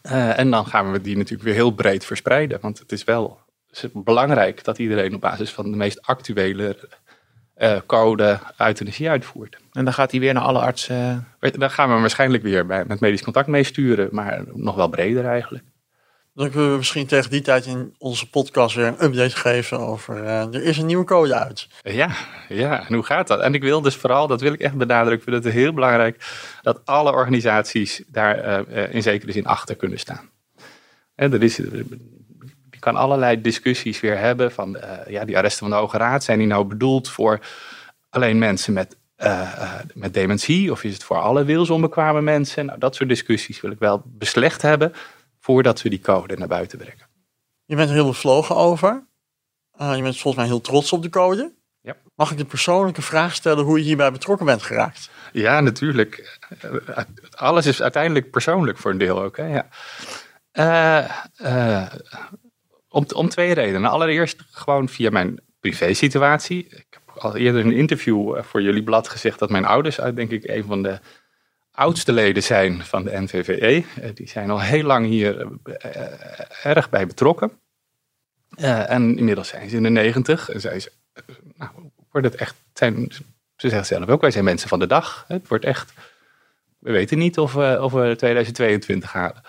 Eh, 0.02 0.38
en 0.38 0.50
dan 0.50 0.66
gaan 0.66 0.92
we 0.92 1.00
die 1.00 1.16
natuurlijk 1.16 1.42
weer 1.42 1.54
heel 1.54 1.70
breed 1.70 2.04
verspreiden. 2.04 2.58
Want 2.60 2.78
het 2.78 2.92
is 2.92 3.04
wel 3.04 3.38
belangrijk 3.92 4.64
dat 4.64 4.78
iedereen 4.78 5.14
op 5.14 5.20
basis 5.20 5.50
van 5.50 5.70
de 5.70 5.76
meest 5.76 6.02
actuele 6.02 6.76
eh, 7.60 7.76
code 7.86 8.38
euthanasie 8.58 9.10
uitvoert. 9.10 9.56
En 9.72 9.84
dan 9.84 9.92
gaat 9.94 10.10
hij 10.10 10.20
weer 10.20 10.34
naar 10.34 10.42
alle 10.42 10.58
artsen. 10.58 11.26
Weet- 11.40 11.60
Daar 11.60 11.70
gaan 11.70 11.94
we 11.94 12.00
waarschijnlijk 12.00 12.42
weer 12.42 12.66
bij, 12.66 12.84
met 12.84 13.00
medisch 13.00 13.22
contact 13.22 13.46
mee 13.48 13.64
sturen, 13.64 14.08
maar 14.12 14.42
nog 14.54 14.74
wel 14.74 14.88
breder 14.88 15.24
eigenlijk. 15.26 15.64
Dan 16.34 16.50
kunnen 16.50 16.70
we 16.70 16.76
misschien 16.76 17.06
tegen 17.06 17.30
die 17.30 17.40
tijd 17.40 17.66
in 17.66 17.94
onze 17.98 18.30
podcast 18.30 18.74
weer 18.76 18.86
een 18.86 19.04
update 19.04 19.36
geven 19.36 19.78
over 19.78 20.24
eh, 20.24 20.54
er 20.54 20.62
is 20.62 20.78
een 20.78 20.86
nieuwe 20.86 21.04
code 21.04 21.34
uit. 21.34 21.68
Ja, 21.82 22.10
ja, 22.48 22.86
en 22.88 22.94
hoe 22.94 23.04
gaat 23.04 23.26
dat? 23.28 23.40
En 23.40 23.54
ik 23.54 23.62
wil 23.62 23.80
dus 23.80 23.96
vooral, 23.96 24.26
dat 24.26 24.40
wil 24.40 24.52
ik 24.52 24.60
echt 24.60 24.74
benadrukken, 24.76 25.26
ik 25.26 25.32
vind 25.32 25.44
het 25.44 25.52
heel 25.52 25.72
belangrijk 25.72 26.24
dat 26.62 26.80
alle 26.84 27.12
organisaties 27.12 28.02
daar 28.06 28.38
eh, 28.38 28.84
eh, 28.84 28.94
in 28.94 29.02
zekere 29.02 29.32
zin 29.32 29.46
achter 29.46 29.76
kunnen 29.76 29.98
staan. 29.98 30.30
En 31.14 31.32
er 31.32 31.42
is, 31.42 31.60
kan 32.80 32.96
allerlei 32.96 33.40
discussies 33.40 34.00
weer 34.00 34.18
hebben 34.18 34.52
van, 34.52 34.76
eh, 34.76 35.12
ja, 35.12 35.24
die 35.24 35.36
arresten 35.36 35.58
van 35.60 35.70
de 35.70 35.76
Hoge 35.82 35.96
Raad, 35.96 36.24
zijn 36.24 36.38
die 36.38 36.46
nou 36.46 36.64
bedoeld 36.64 37.08
voor 37.08 37.40
alleen 38.10 38.38
mensen 38.38 38.72
met, 38.72 38.96
eh, 39.16 39.40
eh, 39.40 39.80
met 39.94 40.14
dementie 40.14 40.72
of 40.72 40.84
is 40.84 40.92
het 40.92 41.04
voor 41.04 41.18
alle 41.18 41.44
wilsonbekwame 41.44 42.20
mensen? 42.20 42.66
Nou, 42.66 42.78
dat 42.78 42.94
soort 42.94 43.08
discussies 43.08 43.60
wil 43.60 43.70
ik 43.70 43.78
wel 43.78 44.02
beslecht 44.04 44.62
hebben 44.62 44.92
voordat 45.38 45.82
we 45.82 45.88
die 45.88 46.00
code 46.00 46.36
naar 46.36 46.48
buiten 46.48 46.78
brengen. 46.78 47.08
Je 47.64 47.76
bent 47.76 47.88
er 47.88 47.94
heel 47.94 48.06
bevlogen 48.06 48.56
over. 48.56 49.08
Je 49.78 50.02
bent 50.02 50.20
volgens 50.20 50.34
mij 50.34 50.46
heel 50.46 50.60
trots 50.60 50.92
op 50.92 51.02
de 51.02 51.08
code. 51.08 51.52
Ja. 51.80 51.96
Mag 52.14 52.30
ik 52.30 52.38
de 52.38 52.44
persoonlijke 52.44 53.02
vraag 53.02 53.34
stellen 53.34 53.64
hoe 53.64 53.78
je 53.78 53.84
hierbij 53.84 54.12
betrokken 54.12 54.46
bent 54.46 54.62
geraakt? 54.62 55.10
Ja, 55.32 55.60
natuurlijk. 55.60 56.38
Alles 57.30 57.66
is 57.66 57.82
uiteindelijk 57.82 58.30
persoonlijk 58.30 58.78
voor 58.78 58.90
een 58.90 58.98
deel 58.98 59.22
ook. 59.22 59.36
Hè? 59.36 59.46
Ja. 59.46 59.66
Om, 62.90 63.06
om 63.14 63.28
twee 63.28 63.52
redenen. 63.52 63.90
Allereerst 63.90 64.42
gewoon 64.50 64.88
via 64.88 65.10
mijn 65.10 65.40
privé-situatie. 65.60 66.66
Ik 66.66 66.86
heb 66.90 67.02
al 67.14 67.36
eerder 67.36 67.60
in 67.60 67.66
een 67.66 67.76
interview 67.76 68.36
eh, 68.36 68.42
voor 68.42 68.62
jullie 68.62 68.82
blad 68.82 69.08
gezegd 69.08 69.38
dat 69.38 69.50
mijn 69.50 69.64
ouders 69.64 69.96
denk 70.14 70.30
ik, 70.30 70.48
een 70.48 70.64
van 70.64 70.82
de 70.82 70.98
oudste 71.70 72.12
leden 72.12 72.42
zijn 72.42 72.84
van 72.84 73.04
de 73.04 73.20
NVVE. 73.20 73.84
Eh, 74.00 74.10
Die 74.14 74.28
zijn 74.28 74.50
al 74.50 74.60
heel 74.60 74.82
lang 74.82 75.06
hier 75.06 75.48
eh, 75.64 76.66
erg 76.66 76.90
bij 76.90 77.06
betrokken. 77.06 77.52
En 78.86 79.18
inmiddels 79.18 79.48
zijn 79.48 79.70
ze 79.70 79.76
in 79.76 79.82
de 79.82 79.90
negentig. 79.90 80.48
En 80.48 80.60
zij 80.60 80.80
ze, 80.80 80.92
nou, 81.56 81.70
wordt 82.10 82.26
het 82.26 82.36
echt, 82.36 82.54
zijn, 82.74 83.06
ze 83.56 83.68
zeggen 83.68 83.86
zelf 83.86 84.08
ook, 84.08 84.20
wij 84.20 84.30
zijn 84.30 84.44
mensen 84.44 84.68
van 84.68 84.78
de 84.78 84.86
dag. 84.86 85.24
Het 85.28 85.48
wordt 85.48 85.64
echt, 85.64 85.92
we 86.78 86.92
weten 86.92 87.18
niet 87.18 87.38
of 87.38 87.52
we, 87.52 87.78
of 87.82 87.92
we 87.92 88.14
2022 88.16 89.12
halen. 89.12 89.42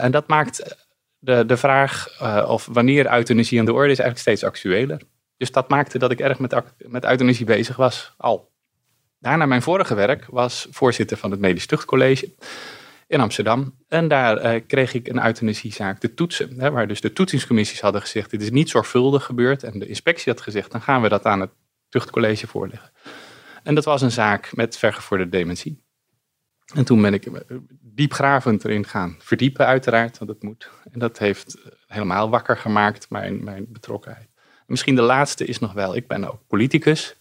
En 0.00 0.10
dat 0.10 0.28
maakt 0.28 0.81
de, 1.22 1.46
de 1.46 1.56
vraag 1.56 2.08
eh, 2.18 2.44
of 2.48 2.68
wanneer 2.72 3.12
euthanasie 3.12 3.58
aan 3.58 3.64
de 3.64 3.72
orde 3.72 3.92
is 3.92 3.98
eigenlijk 3.98 4.18
steeds 4.18 4.44
actueler. 4.44 5.00
Dus 5.36 5.52
dat 5.52 5.68
maakte 5.68 5.98
dat 5.98 6.10
ik 6.10 6.20
erg 6.20 6.38
met, 6.38 6.62
met 6.78 7.04
euthanasie 7.04 7.46
bezig 7.46 7.76
was, 7.76 8.14
al. 8.16 8.50
Daarna 9.18 9.46
mijn 9.46 9.62
vorige 9.62 9.94
werk 9.94 10.26
was 10.30 10.66
voorzitter 10.70 11.16
van 11.16 11.30
het 11.30 11.40
Medisch 11.40 11.66
Tuchtcollege 11.66 12.34
in 13.06 13.20
Amsterdam. 13.20 13.74
En 13.88 14.08
daar 14.08 14.36
eh, 14.36 14.60
kreeg 14.66 14.94
ik 14.94 15.08
een 15.08 15.24
euthanasiezaak 15.24 15.98
te 15.98 16.14
toetsen. 16.14 16.60
Hè, 16.60 16.70
waar 16.70 16.88
dus 16.88 17.00
de 17.00 17.12
toetsingscommissies 17.12 17.80
hadden 17.80 18.00
gezegd, 18.00 18.30
dit 18.30 18.42
is 18.42 18.50
niet 18.50 18.70
zorgvuldig 18.70 19.24
gebeurd. 19.24 19.62
En 19.62 19.78
de 19.78 19.86
inspectie 19.86 20.32
had 20.32 20.42
gezegd, 20.42 20.70
dan 20.70 20.82
gaan 20.82 21.02
we 21.02 21.08
dat 21.08 21.24
aan 21.24 21.40
het 21.40 21.50
tuchtcollege 21.88 22.46
voorleggen. 22.46 22.90
En 23.62 23.74
dat 23.74 23.84
was 23.84 24.02
een 24.02 24.10
zaak 24.10 24.56
met 24.56 24.78
vergevorderde 24.78 25.36
dementie. 25.36 25.81
En 26.74 26.84
toen 26.84 27.02
ben 27.02 27.14
ik 27.14 27.26
eh, 27.26 27.56
diepgravend 27.80 28.64
erin 28.64 28.86
gaan 28.86 29.16
verdiepen, 29.18 29.66
uiteraard, 29.66 30.18
want 30.18 30.30
dat 30.30 30.42
moet. 30.42 30.70
En 30.92 30.98
dat 30.98 31.18
heeft 31.18 31.54
eh, 31.54 31.72
helemaal 31.86 32.30
wakker 32.30 32.56
gemaakt, 32.56 33.10
mijn, 33.10 33.44
mijn 33.44 33.66
betrokkenheid. 33.68 34.30
En 34.34 34.64
misschien 34.66 34.94
de 34.94 35.02
laatste 35.02 35.44
is 35.44 35.58
nog 35.58 35.72
wel, 35.72 35.96
ik 35.96 36.06
ben 36.06 36.24
ook 36.32 36.46
politicus. 36.46 37.16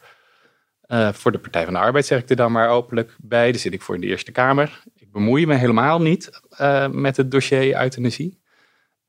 Eh, 0.81 1.13
voor 1.13 1.31
de 1.31 1.39
Partij 1.39 1.63
van 1.63 1.73
de 1.73 1.79
Arbeid 1.79 2.05
zeg 2.05 2.21
ik 2.21 2.29
er 2.29 2.35
dan 2.35 2.51
maar 2.51 2.69
openlijk 2.69 3.15
bij. 3.19 3.51
Daar 3.51 3.59
zit 3.59 3.73
ik 3.73 3.81
voor 3.81 3.95
in 3.95 4.01
de 4.01 4.07
Eerste 4.07 4.31
Kamer. 4.31 4.83
Ik 4.95 5.11
bemoei 5.11 5.45
me 5.45 5.55
helemaal 5.55 6.01
niet 6.01 6.41
met 6.91 7.17
het 7.17 7.31
dossier 7.31 7.81
euthanasie. 7.81 8.41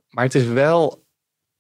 Maar 0.09 0.25
het 0.25 0.35
is 0.35 0.47
wel 0.47 1.07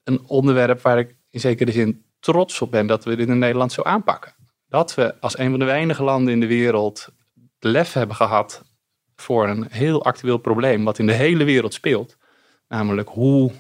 een 0.04 0.28
onderwerp 0.28 0.80
waar 0.80 0.98
ik 0.98 1.16
in 1.30 1.40
zekere 1.40 1.72
zin 1.72 2.04
trots 2.20 2.60
op 2.60 2.70
ben 2.70 2.86
dat 2.86 3.04
we 3.04 3.16
dit 3.16 3.28
in 3.28 3.38
Nederland 3.38 3.72
zo 3.72 3.82
aanpakken. 3.82 4.34
Dat 4.68 4.94
we 4.94 5.20
als 5.20 5.38
een 5.38 5.50
van 5.50 5.58
de 5.58 5.64
weinige 5.64 6.02
landen 6.02 6.32
in 6.32 6.40
de 6.40 6.46
wereld 6.46 7.08
lef 7.64 7.92
hebben 7.92 8.16
gehad 8.16 8.64
voor 9.16 9.48
een 9.48 9.66
heel 9.70 10.04
actueel 10.04 10.38
probleem 10.38 10.84
wat 10.84 10.98
in 10.98 11.06
de 11.06 11.12
hele 11.12 11.44
wereld 11.44 11.74
speelt. 11.74 12.16
Namelijk 12.68 13.08
hoe 13.08 13.52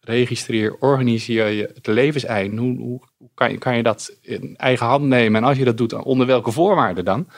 registreer, 0.00 0.76
organiseer 0.78 1.46
je 1.46 1.70
het 1.74 1.86
levenseind? 1.86 2.58
Hoe, 2.58 2.78
hoe, 2.78 3.00
kan, 3.34 3.50
je, 3.50 3.58
kan 3.58 3.76
je 3.76 3.82
dat 3.82 4.16
in 4.20 4.56
eigen 4.56 4.86
hand 4.86 5.04
nemen? 5.04 5.42
En 5.42 5.48
als 5.48 5.58
je 5.58 5.64
dat 5.64 5.76
doet, 5.76 5.92
onder 5.92 6.26
welke 6.26 6.52
voorwaarden 6.52 7.04
dan? 7.04 7.28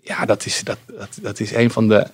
Ja, 0.00 0.24
dat 0.24 0.46
is, 0.46 0.64
dat, 0.64 0.78
dat, 0.86 1.18
dat 1.22 1.40
is 1.40 1.54
een 1.54 1.70
van 1.70 1.88
de, 1.88 2.06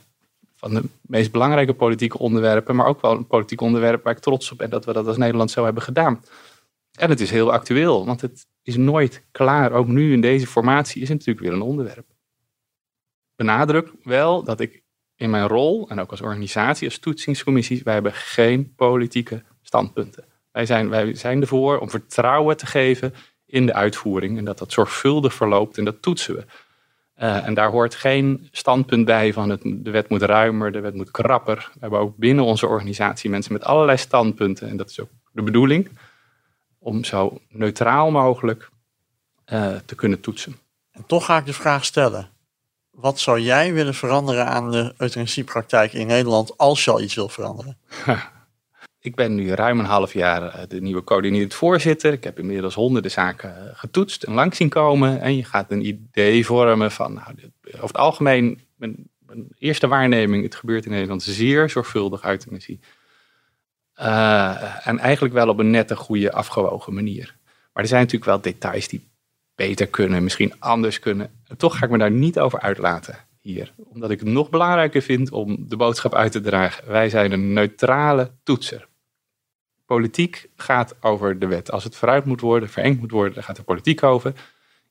van 0.56 0.74
de 0.74 0.82
meest 1.00 1.32
belangrijke 1.32 1.74
politieke 1.74 2.18
onderwerpen, 2.18 2.76
maar 2.76 2.86
ook 2.86 3.00
wel 3.00 3.12
een 3.12 3.26
politiek 3.26 3.60
onderwerp 3.60 4.04
waar 4.04 4.12
ik 4.12 4.22
trots 4.22 4.52
op 4.52 4.58
ben 4.58 4.70
dat 4.70 4.84
we 4.84 4.92
dat 4.92 5.06
als 5.06 5.16
Nederland 5.16 5.50
zo 5.50 5.64
hebben 5.64 5.82
gedaan. 5.82 6.24
En 6.92 7.10
het 7.10 7.20
is 7.20 7.30
heel 7.30 7.52
actueel, 7.52 8.06
want 8.06 8.20
het 8.20 8.46
is 8.62 8.76
nooit 8.76 9.24
klaar. 9.30 9.72
Ook 9.72 9.86
nu 9.86 10.12
in 10.12 10.20
deze 10.20 10.46
formatie 10.46 11.02
is 11.02 11.08
het 11.08 11.18
natuurlijk 11.18 11.46
weer 11.46 11.54
een 11.54 11.68
onderwerp. 11.68 12.13
Benadruk 13.36 13.92
wel 14.02 14.42
dat 14.42 14.60
ik 14.60 14.82
in 15.16 15.30
mijn 15.30 15.46
rol 15.46 15.88
en 15.88 16.00
ook 16.00 16.10
als 16.10 16.20
organisatie, 16.20 16.88
als 16.88 16.98
toetsingscommissies, 16.98 17.82
wij 17.82 17.94
hebben 17.94 18.12
geen 18.12 18.74
politieke 18.74 19.42
standpunten. 19.62 20.24
Wij 20.52 20.66
zijn, 20.66 20.88
wij 20.88 21.14
zijn 21.14 21.40
ervoor 21.40 21.78
om 21.78 21.90
vertrouwen 21.90 22.56
te 22.56 22.66
geven 22.66 23.14
in 23.46 23.66
de 23.66 23.74
uitvoering 23.74 24.38
en 24.38 24.44
dat 24.44 24.58
dat 24.58 24.72
zorgvuldig 24.72 25.34
verloopt 25.34 25.78
en 25.78 25.84
dat 25.84 26.02
toetsen 26.02 26.34
we. 26.34 26.44
Uh, 27.18 27.46
en 27.46 27.54
daar 27.54 27.70
hoort 27.70 27.94
geen 27.94 28.48
standpunt 28.50 29.04
bij 29.04 29.32
van 29.32 29.50
het, 29.50 29.60
de 29.64 29.90
wet 29.90 30.08
moet 30.08 30.22
ruimer, 30.22 30.72
de 30.72 30.80
wet 30.80 30.94
moet 30.94 31.10
krapper. 31.10 31.70
We 31.72 31.80
hebben 31.80 31.98
ook 31.98 32.16
binnen 32.16 32.44
onze 32.44 32.66
organisatie 32.66 33.30
mensen 33.30 33.52
met 33.52 33.64
allerlei 33.64 33.98
standpunten 33.98 34.68
en 34.68 34.76
dat 34.76 34.90
is 34.90 35.00
ook 35.00 35.10
de 35.32 35.42
bedoeling 35.42 35.98
om 36.78 37.04
zo 37.04 37.40
neutraal 37.48 38.10
mogelijk 38.10 38.70
uh, 39.52 39.76
te 39.84 39.94
kunnen 39.94 40.20
toetsen. 40.20 40.56
En 40.90 41.06
toch 41.06 41.24
ga 41.24 41.38
ik 41.38 41.46
de 41.46 41.52
vraag 41.52 41.84
stellen. 41.84 42.33
Wat 42.94 43.18
zou 43.18 43.40
jij 43.40 43.72
willen 43.72 43.94
veranderen 43.94 44.46
aan 44.46 44.70
de 44.70 44.94
euthanasiepraktijk 44.98 45.92
in 45.92 46.06
Nederland 46.06 46.58
als 46.58 46.84
je 46.84 46.90
al 46.90 47.00
iets 47.00 47.14
wil 47.14 47.28
veranderen? 47.28 47.78
Ik 49.00 49.14
ben 49.14 49.34
nu 49.34 49.50
ruim 49.50 49.78
een 49.78 49.84
half 49.84 50.12
jaar 50.12 50.68
de 50.68 50.80
nieuwe 50.80 51.04
coördinerend 51.04 51.54
voorzitter. 51.54 52.12
Ik 52.12 52.24
heb 52.24 52.38
inmiddels 52.38 52.74
honderden 52.74 53.10
zaken 53.10 53.72
getoetst 53.74 54.22
en 54.22 54.32
langs 54.32 54.56
zien 54.56 54.68
komen. 54.68 55.20
En 55.20 55.36
je 55.36 55.44
gaat 55.44 55.70
een 55.70 55.86
idee 55.86 56.46
vormen 56.46 56.90
van, 56.90 57.12
nou, 57.12 57.26
over 57.66 57.86
het 57.86 57.96
algemeen, 57.96 58.60
mijn, 58.76 59.10
eerste 59.58 59.88
waarneming, 59.88 60.42
het 60.42 60.54
gebeurt 60.54 60.84
in 60.84 60.90
Nederland 60.90 61.22
zeer 61.22 61.70
zorgvuldig 61.70 62.24
euthanasie. 62.24 62.80
En 64.84 64.98
eigenlijk 64.98 65.34
wel 65.34 65.48
op 65.48 65.58
een 65.58 65.70
nette, 65.70 65.96
goede, 65.96 66.32
afgewogen 66.32 66.94
manier. 66.94 67.36
Maar 67.72 67.82
er 67.82 67.88
zijn 67.88 68.00
natuurlijk 68.00 68.30
wel 68.30 68.40
details 68.40 68.88
die 68.88 69.08
beter 69.54 69.86
kunnen, 69.86 70.22
misschien 70.22 70.60
anders 70.60 70.98
kunnen. 70.98 71.30
Toch 71.56 71.78
ga 71.78 71.84
ik 71.84 71.90
me 71.90 71.98
daar 71.98 72.10
niet 72.10 72.38
over 72.38 72.60
uitlaten 72.60 73.18
hier. 73.40 73.74
Omdat 73.76 74.10
ik 74.10 74.20
het 74.20 74.28
nog 74.28 74.50
belangrijker 74.50 75.02
vind 75.02 75.30
om 75.30 75.68
de 75.68 75.76
boodschap 75.76 76.14
uit 76.14 76.32
te 76.32 76.40
dragen. 76.40 76.88
Wij 76.88 77.08
zijn 77.08 77.32
een 77.32 77.52
neutrale 77.52 78.30
toetser. 78.42 78.88
Politiek 79.86 80.50
gaat 80.56 80.94
over 81.00 81.38
de 81.38 81.46
wet. 81.46 81.70
Als 81.70 81.84
het 81.84 81.96
vooruit 81.96 82.24
moet 82.24 82.40
worden, 82.40 82.68
verengd 82.68 83.00
moet 83.00 83.10
worden, 83.10 83.34
dan 83.34 83.42
gaat 83.42 83.56
de 83.56 83.62
politiek 83.62 84.02
over. 84.02 84.32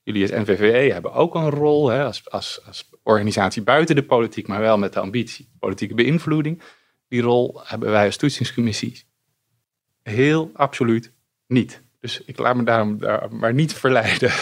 Jullie 0.02 0.22
als 0.22 0.30
NVVE 0.30 0.92
hebben 0.92 1.12
ook 1.12 1.34
een 1.34 1.50
rol 1.50 1.88
hè, 1.88 2.04
als, 2.04 2.30
als, 2.30 2.60
als 2.66 2.90
organisatie 3.02 3.62
buiten 3.62 3.94
de 3.94 4.04
politiek, 4.04 4.46
maar 4.46 4.60
wel 4.60 4.78
met 4.78 4.92
de 4.92 5.00
ambitie 5.00 5.48
politieke 5.58 5.94
beïnvloeding. 5.94 6.62
Die 7.08 7.22
rol 7.22 7.60
hebben 7.64 7.90
wij 7.90 8.06
als 8.06 8.16
toetsingscommissie 8.16 9.04
heel 10.04 10.50
absoluut 10.54 11.12
niet. 11.46 11.82
Dus 12.00 12.20
ik 12.24 12.38
laat 12.38 12.56
me 12.56 12.62
daarom 12.62 12.98
daar 12.98 13.28
maar 13.30 13.54
niet 13.54 13.74
verleiden. 13.74 14.32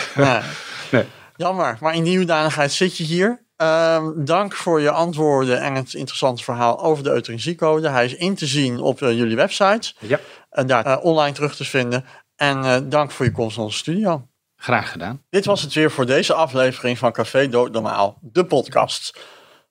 Nee. 0.90 1.04
Jammer, 1.36 1.78
maar 1.80 1.94
in 1.94 2.04
die 2.04 2.16
hoedanigheid 2.16 2.72
zit 2.72 2.96
je 2.96 3.04
hier. 3.04 3.42
Ehm, 3.56 4.24
dank 4.24 4.54
voor 4.54 4.80
je 4.80 4.90
antwoorden 4.90 5.60
en 5.60 5.74
het 5.74 5.94
interessante 5.94 6.42
verhaal 6.42 6.80
over 6.82 7.04
de 7.04 7.10
euthanasiecode. 7.10 7.88
Hij 7.88 8.04
is 8.04 8.14
in 8.14 8.34
te 8.34 8.46
zien 8.46 8.80
op 8.80 9.02
eh, 9.02 9.12
jullie 9.12 9.36
website 9.36 9.94
Ja, 9.98 10.20
en 10.50 10.66
daar 10.66 10.86
eh, 10.86 11.04
online 11.04 11.34
terug 11.34 11.56
te 11.56 11.64
vinden. 11.64 12.04
En 12.36 12.64
eh, 12.64 12.80
dank 12.84 13.10
voor 13.10 13.24
je 13.24 13.32
komst 13.32 13.56
naar 13.56 13.64
onze 13.64 13.78
studio. 13.78 14.28
graag 14.56 14.90
gedaan. 14.90 15.22
Dit 15.30 15.44
was 15.44 15.62
het 15.62 15.72
weer 15.72 15.90
voor 15.90 16.06
deze 16.06 16.34
aflevering 16.34 16.98
van 16.98 17.12
Café 17.12 17.48
Doodnormaal, 17.48 18.18
de 18.20 18.44
podcast. 18.44 19.18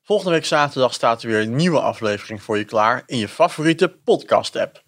Volgende 0.04 0.32
week 0.32 0.46
zaterdag 0.46 0.94
staat 0.94 1.24
er 1.24 1.30
weer 1.30 1.42
een 1.42 1.56
nieuwe 1.56 1.80
aflevering 1.80 2.44
voor 2.44 2.58
je 2.58 2.66
klaar 2.66 3.04
in 3.06 3.18
je 3.18 3.28
favoriete 3.28 3.88
podcast-app. 3.90 4.84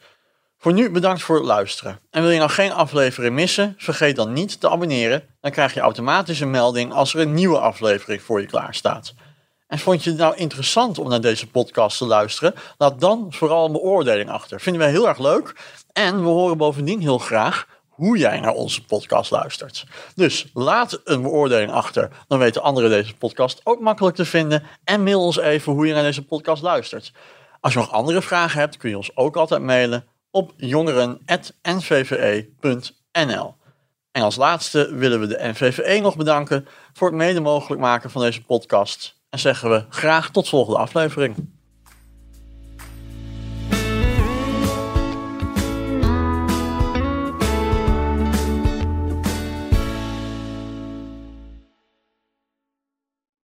Voor 0.63 0.73
nu 0.73 0.91
bedankt 0.91 1.21
voor 1.21 1.35
het 1.35 1.45
luisteren. 1.45 1.99
En 2.11 2.21
wil 2.21 2.31
je 2.31 2.37
nou 2.37 2.49
geen 2.49 2.71
aflevering 2.71 3.33
missen? 3.33 3.75
Vergeet 3.77 4.15
dan 4.15 4.33
niet 4.33 4.59
te 4.59 4.69
abonneren. 4.69 5.23
Dan 5.41 5.51
krijg 5.51 5.73
je 5.73 5.79
automatisch 5.79 6.39
een 6.39 6.51
melding 6.51 6.93
als 6.93 7.13
er 7.13 7.19
een 7.19 7.33
nieuwe 7.33 7.59
aflevering 7.59 8.21
voor 8.21 8.41
je 8.41 8.47
klaar 8.47 8.75
staat. 8.75 9.13
En 9.67 9.79
vond 9.79 10.03
je 10.03 10.09
het 10.09 10.19
nou 10.19 10.35
interessant 10.35 10.99
om 10.99 11.09
naar 11.09 11.21
deze 11.21 11.47
podcast 11.47 11.97
te 11.97 12.05
luisteren? 12.05 12.53
Laat 12.77 12.99
dan 12.99 13.27
vooral 13.29 13.65
een 13.65 13.71
beoordeling 13.71 14.29
achter. 14.29 14.59
Vinden 14.61 14.81
wij 14.81 14.91
heel 14.91 15.07
erg 15.07 15.19
leuk. 15.19 15.55
En 15.93 16.21
we 16.21 16.27
horen 16.27 16.57
bovendien 16.57 17.01
heel 17.01 17.17
graag 17.17 17.67
hoe 17.89 18.17
jij 18.17 18.39
naar 18.39 18.53
onze 18.53 18.85
podcast 18.85 19.31
luistert. 19.31 19.85
Dus 20.15 20.45
laat 20.53 21.01
een 21.03 21.21
beoordeling 21.21 21.71
achter. 21.71 22.09
Dan 22.27 22.39
weten 22.39 22.61
anderen 22.61 22.89
deze 22.89 23.15
podcast 23.15 23.61
ook 23.63 23.79
makkelijk 23.79 24.15
te 24.15 24.25
vinden. 24.25 24.63
En 24.83 25.03
mail 25.03 25.21
ons 25.23 25.37
even 25.37 25.73
hoe 25.73 25.87
je 25.87 25.93
naar 25.93 26.03
deze 26.03 26.25
podcast 26.25 26.61
luistert. 26.61 27.11
Als 27.61 27.73
je 27.73 27.79
nog 27.79 27.91
andere 27.91 28.21
vragen 28.21 28.59
hebt, 28.59 28.77
kun 28.77 28.89
je 28.89 28.97
ons 28.97 29.15
ook 29.15 29.35
altijd 29.35 29.61
mailen 29.61 30.11
op 30.33 30.53
jongeren.nvve.nl. 30.57 33.55
En 34.11 34.21
als 34.21 34.35
laatste 34.35 34.95
willen 34.95 35.19
we 35.19 35.27
de 35.27 35.39
NVVE 35.41 35.99
nog 36.01 36.15
bedanken 36.15 36.67
voor 36.93 37.07
het 37.07 37.17
mede 37.17 37.39
mogelijk 37.39 37.81
maken 37.81 38.11
van 38.11 38.21
deze 38.21 38.43
podcast. 38.43 39.21
En 39.29 39.39
zeggen 39.39 39.69
we 39.69 39.85
graag 39.89 40.31
tot 40.31 40.49
volgende 40.49 40.79
aflevering. 40.79 41.52